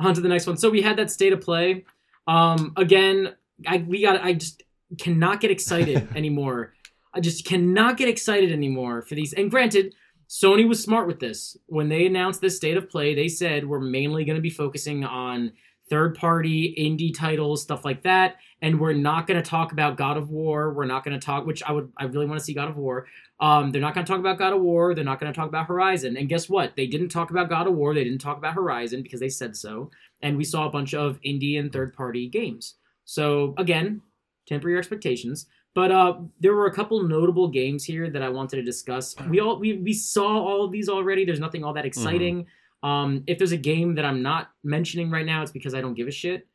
On 0.00 0.14
to 0.14 0.20
the 0.20 0.28
next 0.28 0.46
one. 0.46 0.56
So 0.56 0.70
we 0.70 0.82
had 0.82 0.96
that 0.96 1.10
state 1.10 1.32
of 1.32 1.40
play. 1.40 1.84
Um, 2.26 2.72
again, 2.76 3.34
I 3.66 3.78
we 3.78 4.02
got. 4.02 4.22
I 4.22 4.34
just 4.34 4.62
cannot 4.98 5.40
get 5.40 5.50
excited 5.50 6.08
anymore. 6.16 6.74
I 7.14 7.20
just 7.20 7.46
cannot 7.46 7.96
get 7.96 8.08
excited 8.08 8.52
anymore 8.52 9.02
for 9.02 9.14
these. 9.14 9.32
And 9.32 9.50
granted, 9.50 9.94
Sony 10.28 10.68
was 10.68 10.82
smart 10.82 11.06
with 11.06 11.20
this 11.20 11.56
when 11.66 11.88
they 11.88 12.04
announced 12.06 12.40
this 12.40 12.56
state 12.56 12.76
of 12.76 12.90
play. 12.90 13.14
They 13.14 13.28
said 13.28 13.66
we're 13.66 13.80
mainly 13.80 14.24
going 14.24 14.36
to 14.36 14.42
be 14.42 14.50
focusing 14.50 15.04
on 15.04 15.52
third-party 15.88 16.74
indie 16.78 17.16
titles, 17.16 17.62
stuff 17.62 17.84
like 17.84 18.02
that, 18.02 18.36
and 18.62 18.80
we're 18.80 18.92
not 18.92 19.26
going 19.26 19.40
to 19.40 19.48
talk 19.48 19.72
about 19.72 19.96
God 19.96 20.16
of 20.16 20.30
War. 20.30 20.72
We're 20.72 20.86
not 20.86 21.04
going 21.04 21.18
to 21.18 21.24
talk, 21.24 21.46
which 21.46 21.62
I 21.62 21.72
would, 21.72 21.92
I 21.96 22.04
really 22.04 22.26
want 22.26 22.38
to 22.38 22.44
see 22.44 22.54
God 22.54 22.68
of 22.68 22.76
War. 22.76 23.06
Um, 23.38 23.70
they're 23.70 23.82
not 23.82 23.94
going 23.94 24.04
to 24.04 24.10
talk 24.10 24.18
about 24.18 24.38
God 24.38 24.52
of 24.54 24.60
War. 24.60 24.94
They're 24.94 25.04
not 25.04 25.20
going 25.20 25.32
to 25.32 25.36
talk 25.36 25.48
about 25.48 25.66
Horizon. 25.66 26.16
And 26.16 26.28
guess 26.28 26.48
what? 26.48 26.74
They 26.74 26.86
didn't 26.86 27.10
talk 27.10 27.30
about 27.30 27.50
God 27.50 27.66
of 27.66 27.74
War. 27.74 27.94
They 27.94 28.04
didn't 28.04 28.20
talk 28.20 28.38
about 28.38 28.54
Horizon 28.54 29.02
because 29.02 29.20
they 29.20 29.28
said 29.28 29.54
so. 29.54 29.90
And 30.22 30.36
we 30.36 30.44
saw 30.44 30.66
a 30.66 30.70
bunch 30.70 30.94
of 30.94 31.20
indie 31.20 31.58
and 31.58 31.70
third 31.70 31.92
party 31.94 32.28
games. 32.28 32.76
So 33.04 33.54
again, 33.58 34.00
temper 34.48 34.70
your 34.70 34.78
expectations. 34.78 35.46
But 35.74 35.92
uh, 35.92 36.20
there 36.40 36.54
were 36.54 36.66
a 36.66 36.72
couple 36.72 37.02
notable 37.02 37.48
games 37.48 37.84
here 37.84 38.08
that 38.08 38.22
I 38.22 38.30
wanted 38.30 38.56
to 38.56 38.62
discuss. 38.62 39.14
We 39.28 39.40
all 39.40 39.58
we, 39.58 39.74
we 39.74 39.92
saw 39.92 40.42
all 40.42 40.64
of 40.64 40.72
these 40.72 40.88
already. 40.88 41.26
There's 41.26 41.38
nothing 41.38 41.62
all 41.62 41.74
that 41.74 41.84
exciting. 41.84 42.46
Um, 42.86 43.24
if 43.26 43.38
there's 43.38 43.52
a 43.52 43.56
game 43.56 43.94
that 43.96 44.04
I'm 44.04 44.22
not 44.22 44.50
mentioning 44.62 45.10
right 45.10 45.26
now, 45.26 45.42
it's 45.42 45.52
because 45.52 45.74
I 45.74 45.80
don't 45.80 45.94
give 45.94 46.08
a 46.08 46.12
shit. 46.12 46.46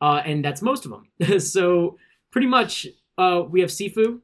Uh, 0.00 0.20
and 0.24 0.44
that's 0.44 0.62
most 0.62 0.86
of 0.86 0.92
them. 0.92 1.40
so 1.40 1.96
pretty 2.30 2.46
much, 2.46 2.86
uh, 3.16 3.42
we 3.48 3.60
have 3.60 3.70
Sifu. 3.70 4.20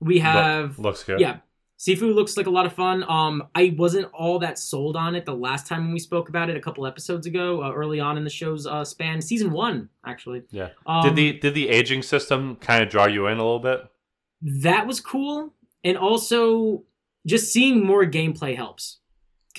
We 0.00 0.18
have 0.20 0.78
Looks 0.78 1.04
good. 1.04 1.20
yeah. 1.20 1.38
Sifu 1.78 2.14
looks 2.14 2.36
like 2.36 2.46
a 2.46 2.50
lot 2.50 2.66
of 2.66 2.74
fun. 2.74 3.04
Um, 3.08 3.48
I 3.54 3.74
wasn't 3.78 4.06
all 4.12 4.38
that 4.40 4.58
sold 4.58 4.96
on 4.96 5.14
it 5.14 5.24
the 5.24 5.34
last 5.34 5.66
time 5.66 5.84
when 5.84 5.92
we 5.92 5.98
spoke 5.98 6.28
about 6.28 6.50
it 6.50 6.56
a 6.56 6.60
couple 6.60 6.86
episodes 6.86 7.26
ago, 7.26 7.62
uh, 7.62 7.72
early 7.72 8.00
on 8.00 8.18
in 8.18 8.24
the 8.24 8.30
show's 8.30 8.66
uh, 8.66 8.84
span, 8.84 9.20
season 9.22 9.50
one 9.50 9.88
actually. 10.04 10.42
Yeah. 10.50 10.70
Um, 10.86 11.02
did 11.04 11.16
the 11.16 11.38
did 11.38 11.54
the 11.54 11.68
aging 11.70 12.02
system 12.02 12.56
kind 12.56 12.82
of 12.82 12.90
draw 12.90 13.06
you 13.06 13.26
in 13.28 13.38
a 13.38 13.42
little 13.42 13.60
bit? 13.60 13.80
that 14.42 14.86
was 14.86 15.00
cool, 15.00 15.54
and 15.84 15.96
also 15.98 16.84
just 17.26 17.52
seeing 17.52 17.84
more 17.84 18.04
gameplay 18.06 18.56
helps. 18.56 18.99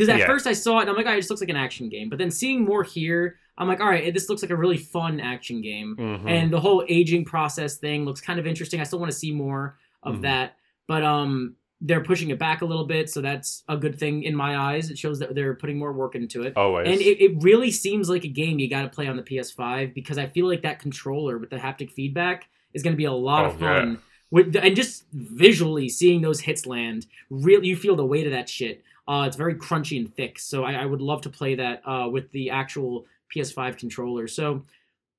Because 0.01 0.13
at 0.13 0.20
Yeah. 0.20 0.25
first 0.27 0.48
I 0.48 0.53
saw 0.53 0.79
it 0.79 0.81
and 0.81 0.89
I'm 0.89 0.96
like, 0.96 1.05
oh, 1.05 1.12
it 1.13 1.17
just 1.17 1.29
looks 1.29 1.41
like 1.41 1.50
an 1.50 1.55
action 1.55 1.89
game. 1.89 2.10
But 2.10 2.17
then 2.17 2.31
seeing 2.31 2.63
more 2.65 2.84
here, 2.84 3.38
I'm 3.58 3.67
like, 3.67 3.79
all 3.79 3.88
right, 3.88 4.12
this 4.13 4.29
looks 4.29 4.41
like 4.41 4.50
a 4.51 4.55
really 4.55 4.77
fun 4.77 5.20
action 5.20 5.62
game. 5.62 5.96
Mhm. 6.00 6.27
and 6.27 6.51
the 6.51 6.60
whole 6.60 6.84
aging 6.89 7.25
process 7.25 7.77
thing 7.77 8.05
looks 8.05 8.20
kind 8.22 8.39
of 8.39 8.48
interesting. 8.48 8.79
I 8.79 8.84
still 8.84 9.00
want 9.00 9.12
to 9.12 9.17
see 9.17 9.31
more 9.31 9.77
of 10.01 10.15
Mhm. 10.17 10.22
that, 10.24 10.58
but 10.88 11.03
um, 11.03 11.55
they're 11.81 12.01
pushing 12.03 12.29
it 12.29 12.39
back 12.39 12.62
a 12.62 12.65
little 12.65 12.86
bit, 12.86 13.10
so 13.10 13.22
that's 13.22 13.63
a 13.67 13.75
good 13.77 13.98
thing 14.00 14.24
in 14.24 14.36
my 14.36 14.55
eyes. 14.58 14.89
It 14.91 14.98
shows 14.98 15.20
that 15.20 15.34
they're 15.36 15.55
putting 15.55 15.77
more 15.79 15.91
work 15.93 16.15
into 16.15 16.41
it. 16.43 16.53
always. 16.58 16.88
And 16.88 17.00
it, 17.01 17.22
it 17.24 17.31
really 17.41 17.70
seems 17.72 18.10
like 18.10 18.24
a 18.24 18.27
game 18.27 18.58
you 18.60 18.67
got 18.70 18.81
to 18.84 18.89
play 18.89 19.08
on 19.08 19.17
the 19.17 19.24
PS5 19.24 19.93
because 19.93 20.17
I 20.17 20.25
feel 20.27 20.48
like 20.48 20.62
that 20.63 20.79
controller 20.79 21.38
with 21.38 21.50
the 21.51 21.58
haptic 21.58 21.91
feedback 21.91 22.48
is 22.74 22.81
going 22.84 22.93
to 22.93 22.98
be 22.98 23.05
a 23.05 23.12
lot 23.13 23.46
of 23.46 23.62
Oh, 23.62 23.65
yeah. 23.65 23.79
fun. 23.79 23.98
With 24.31 24.55
and 24.55 24.75
just 24.77 25.03
visually 25.12 25.89
seeing 25.89 26.22
those 26.22 26.39
hits 26.41 26.65
land, 26.65 27.05
really 27.29 27.67
you 27.67 27.75
feel 27.75 27.96
the 27.98 28.05
weight 28.05 28.25
of 28.25 28.31
that 28.31 28.48
shit. 28.48 28.81
Uh, 29.08 29.25
it's 29.27 29.36
very 29.36 29.55
crunchy 29.55 29.98
and 29.98 30.15
thick, 30.15 30.39
so 30.39 30.63
I, 30.63 30.74
I 30.74 30.86
would 30.86 31.01
love 31.01 31.22
to 31.22 31.29
play 31.29 31.55
that 31.55 31.81
uh, 31.86 32.08
with 32.10 32.31
the 32.31 32.50
actual 32.50 33.05
PS5 33.36 33.77
controller. 33.77 34.27
So 34.27 34.63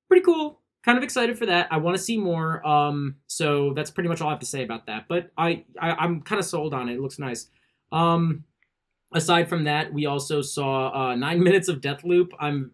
pretty 0.07 0.23
cool. 0.23 0.59
Kind 0.83 0.97
of 0.97 1.03
excited 1.03 1.37
for 1.37 1.45
that. 1.45 1.67
I 1.71 1.77
want 1.77 1.95
to 1.95 2.03
see 2.03 2.17
more. 2.17 2.65
Um, 2.67 3.15
so 3.27 3.73
that's 3.73 3.91
pretty 3.91 4.09
much 4.09 4.21
all 4.21 4.27
I 4.27 4.31
have 4.31 4.39
to 4.39 4.45
say 4.45 4.63
about 4.63 4.87
that. 4.87 5.05
But 5.07 5.31
I, 5.37 5.63
I 5.79 5.91
I'm 5.91 6.21
kind 6.21 6.39
of 6.39 6.45
sold 6.45 6.73
on 6.73 6.89
it. 6.89 6.95
It 6.95 6.99
looks 6.99 7.19
nice. 7.19 7.47
Um, 7.91 8.43
aside 9.13 9.47
from 9.47 9.63
that, 9.65 9.93
we 9.93 10.05
also 10.05 10.41
saw 10.41 10.91
uh, 10.91 11.15
nine 11.15 11.41
minutes 11.43 11.67
of 11.67 11.79
Deathloop. 11.81 12.29
I'm 12.39 12.71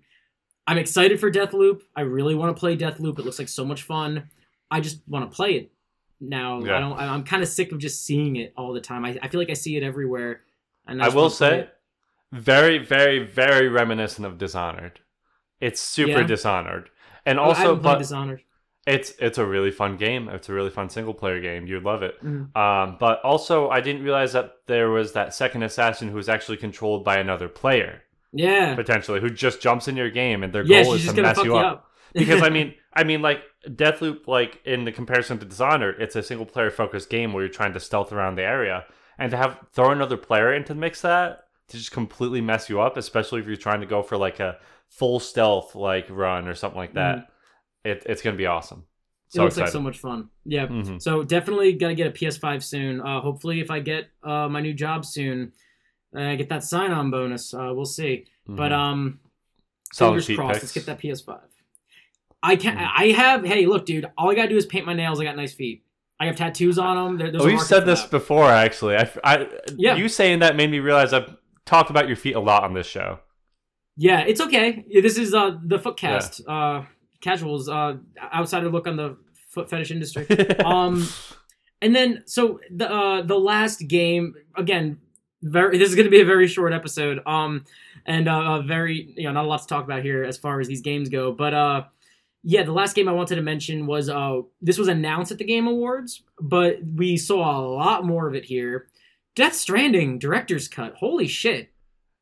I'm 0.66 0.78
excited 0.78 1.20
for 1.20 1.32
Deathloop. 1.32 1.82
I 1.96 2.02
really 2.02 2.36
want 2.36 2.56
to 2.56 2.60
play 2.60 2.78
Deathloop. 2.78 3.20
It 3.20 3.26
looks 3.26 3.40
like 3.40 3.50
so 3.50 3.66
much 3.66 3.84
fun. 3.84 4.30
I 4.72 4.82
just 4.82 5.02
want 5.08 5.30
to 5.30 5.36
play 5.36 5.54
it 5.54 5.72
now. 6.20 6.62
Yeah. 6.64 6.78
I 6.78 6.80
don't. 6.80 7.00
I'm 7.00 7.24
kind 7.24 7.44
of 7.44 7.50
sick 7.50 7.72
of 7.72 7.80
just 7.80 8.06
seeing 8.06 8.36
it 8.36 8.54
all 8.58 8.74
the 8.74 8.82
time. 8.82 9.06
I, 9.06 9.18
I 9.22 9.28
feel 9.28 9.40
like 9.40 9.50
I 9.50 9.56
see 9.56 9.78
it 9.78 9.84
everywhere. 9.84 10.42
And 10.90 11.02
I 11.04 11.10
will 11.10 11.30
say, 11.30 11.60
it. 11.62 11.74
very, 12.32 12.78
very, 12.78 13.20
very 13.26 13.68
reminiscent 13.70 14.26
of 14.26 14.38
Dishonored. 14.38 15.00
It's 15.60 15.82
super 15.82 16.22
Yeah. 16.22 16.28
Dishonored, 16.28 16.90
and 17.26 17.40
Oh, 17.40 17.44
I 17.44 17.46
also, 17.48 17.76
but 17.76 17.98
Dishonored. 18.00 18.42
it's 18.88 19.12
it's 19.20 19.38
a 19.38 19.46
really 19.46 19.72
fun 19.72 19.98
game. 19.98 20.30
It's 20.30 20.48
a 20.50 20.54
really 20.54 20.70
fun 20.70 20.90
single 20.90 21.14
player 21.14 21.42
game. 21.42 21.68
You'd 21.68 21.84
love 21.84 22.02
it. 22.04 22.16
Mhm. 22.24 22.56
Um, 22.56 22.98
but 23.00 23.22
also, 23.24 23.70
I 23.70 23.82
didn't 23.82 24.04
realize 24.04 24.34
that 24.34 24.52
there 24.68 24.90
was 24.90 25.14
that 25.14 25.34
second 25.34 25.64
assassin 25.64 26.08
who 26.10 26.16
was 26.16 26.30
actually 26.30 26.58
controlled 26.58 27.04
by 27.04 27.18
another 27.18 27.50
player 27.50 28.04
Yeah. 28.32 28.76
potentially, 28.76 29.20
who 29.20 29.30
just 29.30 29.62
jumps 29.62 29.88
in 29.88 29.98
your 29.98 30.10
game, 30.10 30.44
and 30.44 30.54
their 30.54 30.64
yeah, 30.66 30.84
goal 30.84 30.94
is 30.94 31.12
to 31.14 31.22
mess 31.22 31.44
you 31.44 31.58
up. 31.58 31.66
up. 31.74 31.86
because 32.14 32.42
I 32.42 32.50
mean, 32.50 32.74
I 32.94 33.04
mean, 33.04 33.22
like 33.22 33.44
Deathloop, 33.68 34.28
like 34.28 34.62
in 34.66 34.86
the 34.86 34.92
comparison 34.94 35.38
to 35.40 35.46
Dishonored, 35.46 35.98
it's 36.00 36.16
a 36.16 36.24
single 36.24 36.46
player 36.46 36.72
focused 36.72 37.10
game 37.10 37.34
where 37.34 37.44
you're 37.44 37.54
trying 37.54 37.74
to 37.74 37.80
stealth 37.82 38.12
around 38.14 38.36
the 38.36 38.44
area, 38.44 38.86
and 39.20 39.32
to 39.32 39.38
have 39.38 39.60
throw 39.74 39.92
another 39.92 40.18
player 40.18 40.54
into 40.54 40.74
the 40.74 40.80
mix 40.80 41.02
that 41.02 41.46
to 41.70 41.78
just 41.78 41.92
completely 41.92 42.42
mess 42.42 42.70
you 42.70 42.82
up, 42.82 42.98
especially 42.98 43.40
if 43.42 43.48
you're 43.48 43.56
trying 43.56 43.82
to 43.82 43.86
go 43.86 44.02
for 44.02 44.18
like 44.18 44.40
a 44.40 44.58
full 44.90 45.20
stealth 45.20 45.76
like 45.76 46.08
run 46.10 46.48
or 46.48 46.56
something 46.56 46.78
like 46.80 46.94
that, 46.94 47.30
it, 47.84 48.04
it's 48.08 48.22
gonna 48.22 48.36
be 48.38 48.46
awesome. 48.48 48.80
it 49.28 49.34
So 49.34 49.44
looks 49.44 49.58
like 49.58 49.70
so 49.70 49.80
much 49.82 50.00
fun. 50.00 50.30
Yeah. 50.46 50.66
Mhm. 50.68 51.00
So 51.02 51.24
definitely 51.24 51.74
gotta 51.74 51.94
get 51.96 52.08
a 52.08 52.12
PS5 52.12 52.64
soon. 52.64 53.02
Uh, 53.02 53.22
hopefully, 53.22 53.60
if 53.60 53.70
I 53.70 53.80
get 53.80 54.10
uh, 54.24 54.48
my 54.50 54.62
new 54.62 54.74
job 54.74 55.06
soon, 55.06 55.52
uh, 56.16 56.22
I 56.22 56.36
get 56.36 56.50
that 56.50 56.64
sign-on 56.64 57.12
bonus. 57.12 57.54
Uh, 57.54 57.72
we'll 57.76 57.86
see. 57.86 58.26
But 58.48 58.72
Mhm. 58.72 58.76
um, 58.76 59.20
Selling 59.94 60.20
fingers 60.22 60.36
crossed. 60.36 60.54
picks. 60.54 60.64
Let's 60.64 60.74
get 60.74 60.86
that 60.88 61.00
PS5. 61.00 61.40
I 62.42 62.56
can. 62.56 62.78
Mhm. 62.78 62.90
I 62.98 63.06
have. 63.12 63.44
Hey, 63.46 63.66
look, 63.68 63.86
dude. 63.86 64.06
All 64.18 64.32
I 64.32 64.36
gotta 64.36 64.50
do 64.50 64.58
is 64.58 64.66
paint 64.66 64.86
my 64.88 64.94
nails. 64.94 65.20
I 65.20 65.24
got 65.26 65.36
nice 65.36 65.54
feet. 65.54 65.84
I 66.20 66.26
have 66.26 66.36
tattoos 66.36 66.78
on 66.78 66.96
them. 66.98 67.18
There, 67.18 67.32
there's 67.32 67.44
Oh, 67.44 67.58
said 67.60 67.86
this 67.86 68.02
that. 68.02 68.12
before, 68.12 68.46
actually. 68.46 68.98
I, 68.98 69.10
I, 69.24 69.48
Yeah. 69.76 69.96
You 69.96 70.10
saying 70.10 70.40
that 70.40 70.56
made 70.56 70.70
me 70.70 70.80
realize 70.80 71.14
I've 71.14 71.36
talked 71.66 71.90
about 71.90 72.08
your 72.08 72.18
feet 72.18 72.36
a 72.36 72.40
lot 72.40 72.64
on 72.64 72.74
this 72.74 72.88
show. 72.88 73.20
Yeah, 73.96 74.22
it's 74.22 74.42
okay. 74.42 74.86
This 75.02 75.18
is 75.18 75.34
uh 75.34 75.58
the 75.64 75.78
Footcast. 75.78 76.42
Uh, 76.48 76.86
casuals. 77.22 77.70
Uh, 77.70 77.98
outsider 78.34 78.70
look 78.70 78.88
on 78.88 78.96
the 78.98 79.18
foot 79.50 79.70
fetish 79.70 79.92
industry. 79.92 80.28
um 80.66 81.08
and 81.82 81.96
then 81.96 82.24
so 82.26 82.60
the 82.72 82.90
uh 82.92 83.22
the 83.22 83.38
last 83.40 83.88
game 83.88 84.36
again 84.56 85.00
very 85.42 85.78
this 85.78 85.90
is 85.90 85.96
going 85.96 86.06
to 86.06 86.12
be 86.12 86.22
a 86.22 86.26
very 86.26 86.48
short 86.48 86.74
episode 86.74 87.20
um 87.26 87.64
and 88.06 88.28
uh 88.28 88.62
very 88.62 89.14
you 89.16 89.24
know 89.24 89.32
not 89.32 89.46
a 89.46 89.48
lot 89.48 89.62
to 89.62 89.68
talk 89.68 89.86
about 89.86 90.04
here 90.04 90.24
as 90.24 90.38
far 90.38 90.60
as 90.60 90.68
these 90.68 90.82
games 90.82 91.08
go 91.10 91.32
but 91.32 91.54
uh 91.54 91.84
yeah 92.44 92.64
the 92.64 92.72
last 92.72 92.96
game 92.96 93.08
i 93.10 93.12
wanted 93.12 93.36
to 93.36 93.42
mention 93.42 93.86
was 93.86 94.10
uh 94.10 94.40
this 94.62 94.78
was 94.78 94.88
announced 94.88 95.32
at 95.32 95.38
the 95.38 95.44
game 95.44 95.68
awards 95.68 96.24
but 96.42 96.78
we 96.96 97.18
saw 97.18 97.60
a 97.60 97.62
lot 97.68 98.06
more 98.06 98.28
of 98.28 98.36
it 98.36 98.46
here 98.46 98.88
death 99.36 99.54
stranding 99.54 100.18
director's 100.20 100.68
cut 100.68 100.96
holy 100.96 101.28
shit 101.28 101.72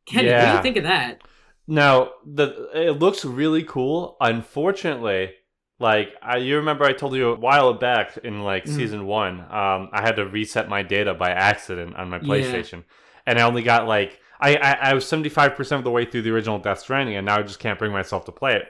kenny 0.06 0.28
what 0.32 0.40
do 0.52 0.56
you 0.58 0.62
think 0.64 0.78
of 0.78 0.84
that 0.84 1.22
Now, 1.68 2.12
the 2.26 2.70
it 2.74 2.92
looks 3.00 3.26
really 3.26 3.62
cool. 3.64 4.16
Unfortunately, 4.22 5.32
like 5.80 6.10
I, 6.22 6.38
you 6.38 6.56
remember, 6.56 6.86
I 6.86 6.94
told 6.94 7.14
you 7.14 7.30
a 7.32 7.36
while 7.36 7.74
back 7.74 8.18
in 8.24 8.42
like 8.42 8.64
Mhm. 8.64 8.70
season 8.70 9.06
one, 9.06 9.42
um, 9.42 9.90
I 9.92 10.02
had 10.02 10.16
to 10.16 10.26
reset 10.26 10.70
my 10.70 10.82
data 10.82 11.14
by 11.14 11.30
accident 11.32 11.96
on 11.98 12.10
my 12.10 12.18
Yeah. 12.18 12.24
PlayStation, 12.24 12.86
and 13.26 13.38
I 13.38 13.44
only 13.44 13.64
got 13.64 13.86
like 13.86 14.20
I 14.40 14.56
I, 14.56 14.72
I 14.92 14.94
was 14.94 15.06
seventy 15.06 15.28
five 15.30 15.56
percent 15.56 15.80
of 15.80 15.84
the 15.84 15.92
way 15.92 16.06
through 16.06 16.22
the 16.22 16.32
original 16.32 16.58
Death 16.58 16.80
Stranding, 16.80 17.18
and 17.18 17.26
now 17.26 17.38
I 17.38 17.44
just 17.44 17.60
can't 17.60 17.78
bring 17.78 17.92
myself 17.92 18.24
to 18.26 18.32
play 18.32 18.56
it. 18.56 18.64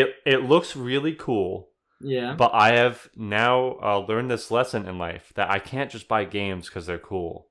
It 0.00 0.08
it 0.26 0.40
looks 0.52 0.74
really 0.90 1.14
cool, 1.14 1.68
yeah 2.00 2.34
but 2.36 2.50
I 2.52 2.68
have 2.82 3.08
now 3.16 3.56
uh, 3.88 3.98
learned 4.08 4.30
this 4.30 4.50
lesson 4.50 4.88
in 4.88 4.98
life 4.98 5.26
that 5.36 5.48
I 5.56 5.58
can't 5.70 5.90
just 5.94 6.08
buy 6.08 6.24
games 6.24 6.68
because 6.68 6.86
they're 6.86 6.98
cool. 7.12 7.46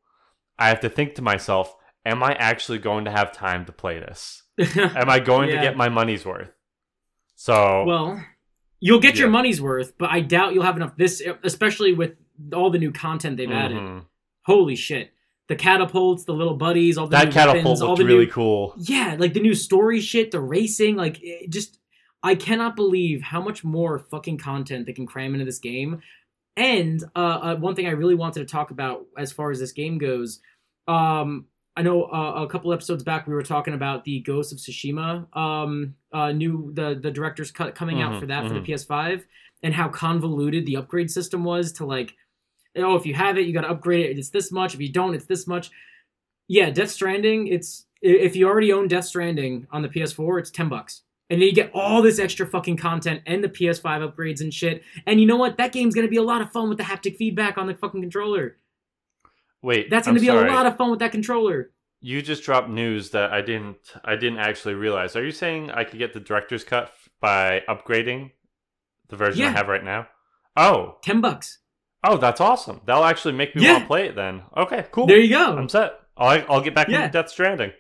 I 0.60 0.66
have 0.72 0.82
to 0.82 0.90
think 0.90 1.16
to 1.16 1.22
myself, 1.22 1.76
am 2.06 2.22
I 2.22 2.34
actually 2.50 2.80
going 2.90 3.06
to 3.06 3.12
have 3.12 3.32
time 3.32 3.66
to 3.66 3.72
play 3.72 3.98
this? 4.00 4.44
Am 5.02 5.10
I 5.10 5.20
going 5.20 5.50
Yeah. 5.50 5.56
to 5.56 5.62
get 5.68 5.78
my 5.78 5.90
money's 5.90 6.26
worth? 6.26 6.52
So 7.36 7.84
Well, 7.86 8.24
you'll 8.80 9.00
get 9.00 9.16
your 9.18 9.30
money's 9.30 9.62
worth, 9.62 9.98
but 9.98 10.10
I 10.12 10.20
doubt 10.22 10.54
you'll 10.54 10.64
have 10.64 10.76
enough. 10.78 10.96
This, 10.98 11.22
especially 11.44 11.94
with 11.94 12.12
all 12.54 12.70
the 12.70 12.78
new 12.78 12.92
content 12.92 13.38
they've 13.38 13.50
added. 13.52 13.78
mhm. 13.78 14.06
Holy 14.46 14.76
shit! 14.76 15.12
The 15.48 15.56
catapults, 15.56 16.26
the 16.26 16.34
little 16.34 16.56
buddies, 16.56 16.98
all 16.98 17.08
the 17.08 17.18
that 17.18 17.28
new 17.28 17.32
catapult 17.34 17.64
weapons, 17.66 17.82
all 17.82 17.96
the 17.96 18.06
really 18.06 18.26
new, 18.26 18.32
cool. 18.32 18.76
yeah, 18.78 19.16
like 19.18 19.34
the 19.34 19.40
new 19.40 19.56
story 19.56 20.02
shit, 20.02 20.32
the 20.32 20.42
racing, 20.42 20.96
like 20.98 21.20
it 21.24 21.50
just. 21.50 21.80
I 22.24 22.36
cannot 22.36 22.76
believe 22.76 23.22
how 23.22 23.42
much 23.42 23.64
more 23.64 24.00
fucking 24.00 24.38
content 24.38 24.86
they 24.86 24.94
can 24.94 25.06
cram 25.06 25.34
into 25.34 25.46
this 25.46 25.60
game. 25.60 26.02
And 26.56 27.04
uh, 27.16 27.20
uh, 27.20 27.56
one 27.58 27.76
thing 27.76 27.88
I 27.88 27.92
really 27.92 28.16
wanted 28.16 28.40
to 28.40 28.52
talk 28.52 28.72
about 28.72 29.06
as 29.18 29.32
far 29.32 29.52
as 29.52 29.60
this 29.60 29.72
game 29.74 29.98
goes, 29.98 30.40
um, 30.88 31.46
I 31.76 31.82
know 31.82 32.04
uh, 32.04 32.44
a 32.44 32.48
couple 32.48 32.72
episodes 32.72 33.04
back 33.04 33.26
we 33.26 33.34
were 33.34 33.42
talking 33.42 33.74
about 33.74 34.04
the 34.04 34.20
Ghost 34.22 34.52
of 34.54 34.60
Tsushima 34.60 35.36
um, 35.36 35.96
uh, 36.12 36.32
new 36.32 36.72
the 36.74 37.00
the 37.02 37.10
director's 37.10 37.52
cut 37.52 37.74
coming 37.74 38.02
out 38.02 38.14
Mhm, 38.14 38.20
for 38.20 38.26
that 38.28 38.48
for 38.48 38.54
the 38.54 38.60
mhm. 38.60 38.68
PS5 38.68 39.24
and 39.64 39.74
how 39.74 39.90
convoluted 39.90 40.66
the 40.66 40.78
upgrade 40.78 41.10
system 41.10 41.44
was 41.44 41.72
to 41.74 41.86
like 41.86 42.16
oh 42.76 42.96
if 42.96 43.06
you 43.08 43.16
have 43.16 43.38
it 43.40 43.48
you 43.48 43.54
got 43.54 43.62
to 43.62 43.70
upgrade 43.72 44.06
it 44.06 44.20
it's 44.20 44.30
this 44.30 44.52
much 44.52 44.76
if 44.76 44.82
you 44.82 44.92
don't 44.92 45.16
it's 45.16 45.26
this 45.26 45.48
much 45.48 45.72
yeah 46.48 46.70
Death 46.70 46.92
Stranding 46.92 47.48
it's 47.48 47.88
if 48.04 48.36
you 48.36 48.48
already 48.48 48.72
own 48.72 48.88
Death 48.88 49.06
Stranding 49.06 49.66
on 49.72 49.82
the 49.82 49.90
PS4 49.90 50.40
it's 50.40 50.52
10 50.52 50.70
bucks 50.70 51.02
and 51.34 51.42
then 51.42 51.48
you 51.50 51.54
get 51.54 51.72
all 51.74 52.02
this 52.04 52.20
extra 52.20 52.46
fucking 52.46 52.78
content 52.78 53.22
and 53.26 53.44
the 53.44 53.50
PS5 53.50 54.14
upgrades 54.14 54.40
and 54.42 54.54
shit 54.54 54.84
and 55.08 55.20
you 55.20 55.26
know 55.26 55.36
what 55.38 55.58
that 55.58 55.72
game's 55.72 55.96
gonna 55.96 56.08
be 56.08 56.18
a 56.18 56.22
lot 56.24 56.42
of 56.42 56.52
fun 56.52 56.70
with 56.70 56.78
the 56.78 56.84
haptic 56.84 57.18
feedback 57.18 57.58
on 57.58 57.66
the 57.68 57.74
fucking 57.74 58.02
controller 58.02 58.58
Wait, 59.62 59.90
that's 59.90 60.08
I'm 60.08 60.14
gonna 60.14 60.22
be 60.22 60.28
sorry. 60.28 60.50
a 60.50 60.52
lot 60.54 60.66
of 60.66 60.78
fun 60.78 60.92
with 60.92 61.00
that 61.00 61.12
controller 61.12 61.72
You 62.02 62.22
just 62.22 62.44
dropped 62.44 62.70
news 62.70 63.12
that 63.12 63.32
I 63.32 63.42
didn't. 63.42 63.78
I 64.04 64.16
didn't 64.18 64.40
actually 64.40 64.74
realize. 64.76 65.16
Are 65.16 65.24
you 65.24 65.32
saying 65.32 65.72
I 65.72 65.86
could 65.86 66.00
get 66.00 66.12
the 66.14 66.20
director's 66.20 66.66
cut 66.66 66.92
by 67.22 67.64
upgrading 67.70 68.32
the 69.08 69.16
version 69.16 69.46
I 69.46 69.52
have 69.52 69.70
right 69.70 69.84
now? 69.84 70.08
Oh, 70.58 70.98
10 71.04 71.22
bucks 71.22 71.60
oh, 72.06 72.18
that's 72.18 72.42
awesome. 72.42 72.82
That'll 72.86 73.06
actually 73.06 73.34
make 73.36 73.56
me 73.56 73.64
Yeah. 73.64 73.72
want 73.74 73.84
to 73.86 73.88
play 73.88 74.08
it 74.10 74.16
then. 74.16 74.42
Okay, 74.58 74.86
cool. 74.92 75.08
there 75.08 75.18
you 75.18 75.30
go 75.30 75.56
I'm 75.58 75.70
set. 75.70 75.94
I'll, 76.18 76.44
I'll 76.50 76.62
get 76.62 76.76
back 76.76 76.90
Yeah. 76.90 77.06
into 77.06 77.14
Death 77.14 77.30
Stranding. 77.30 77.72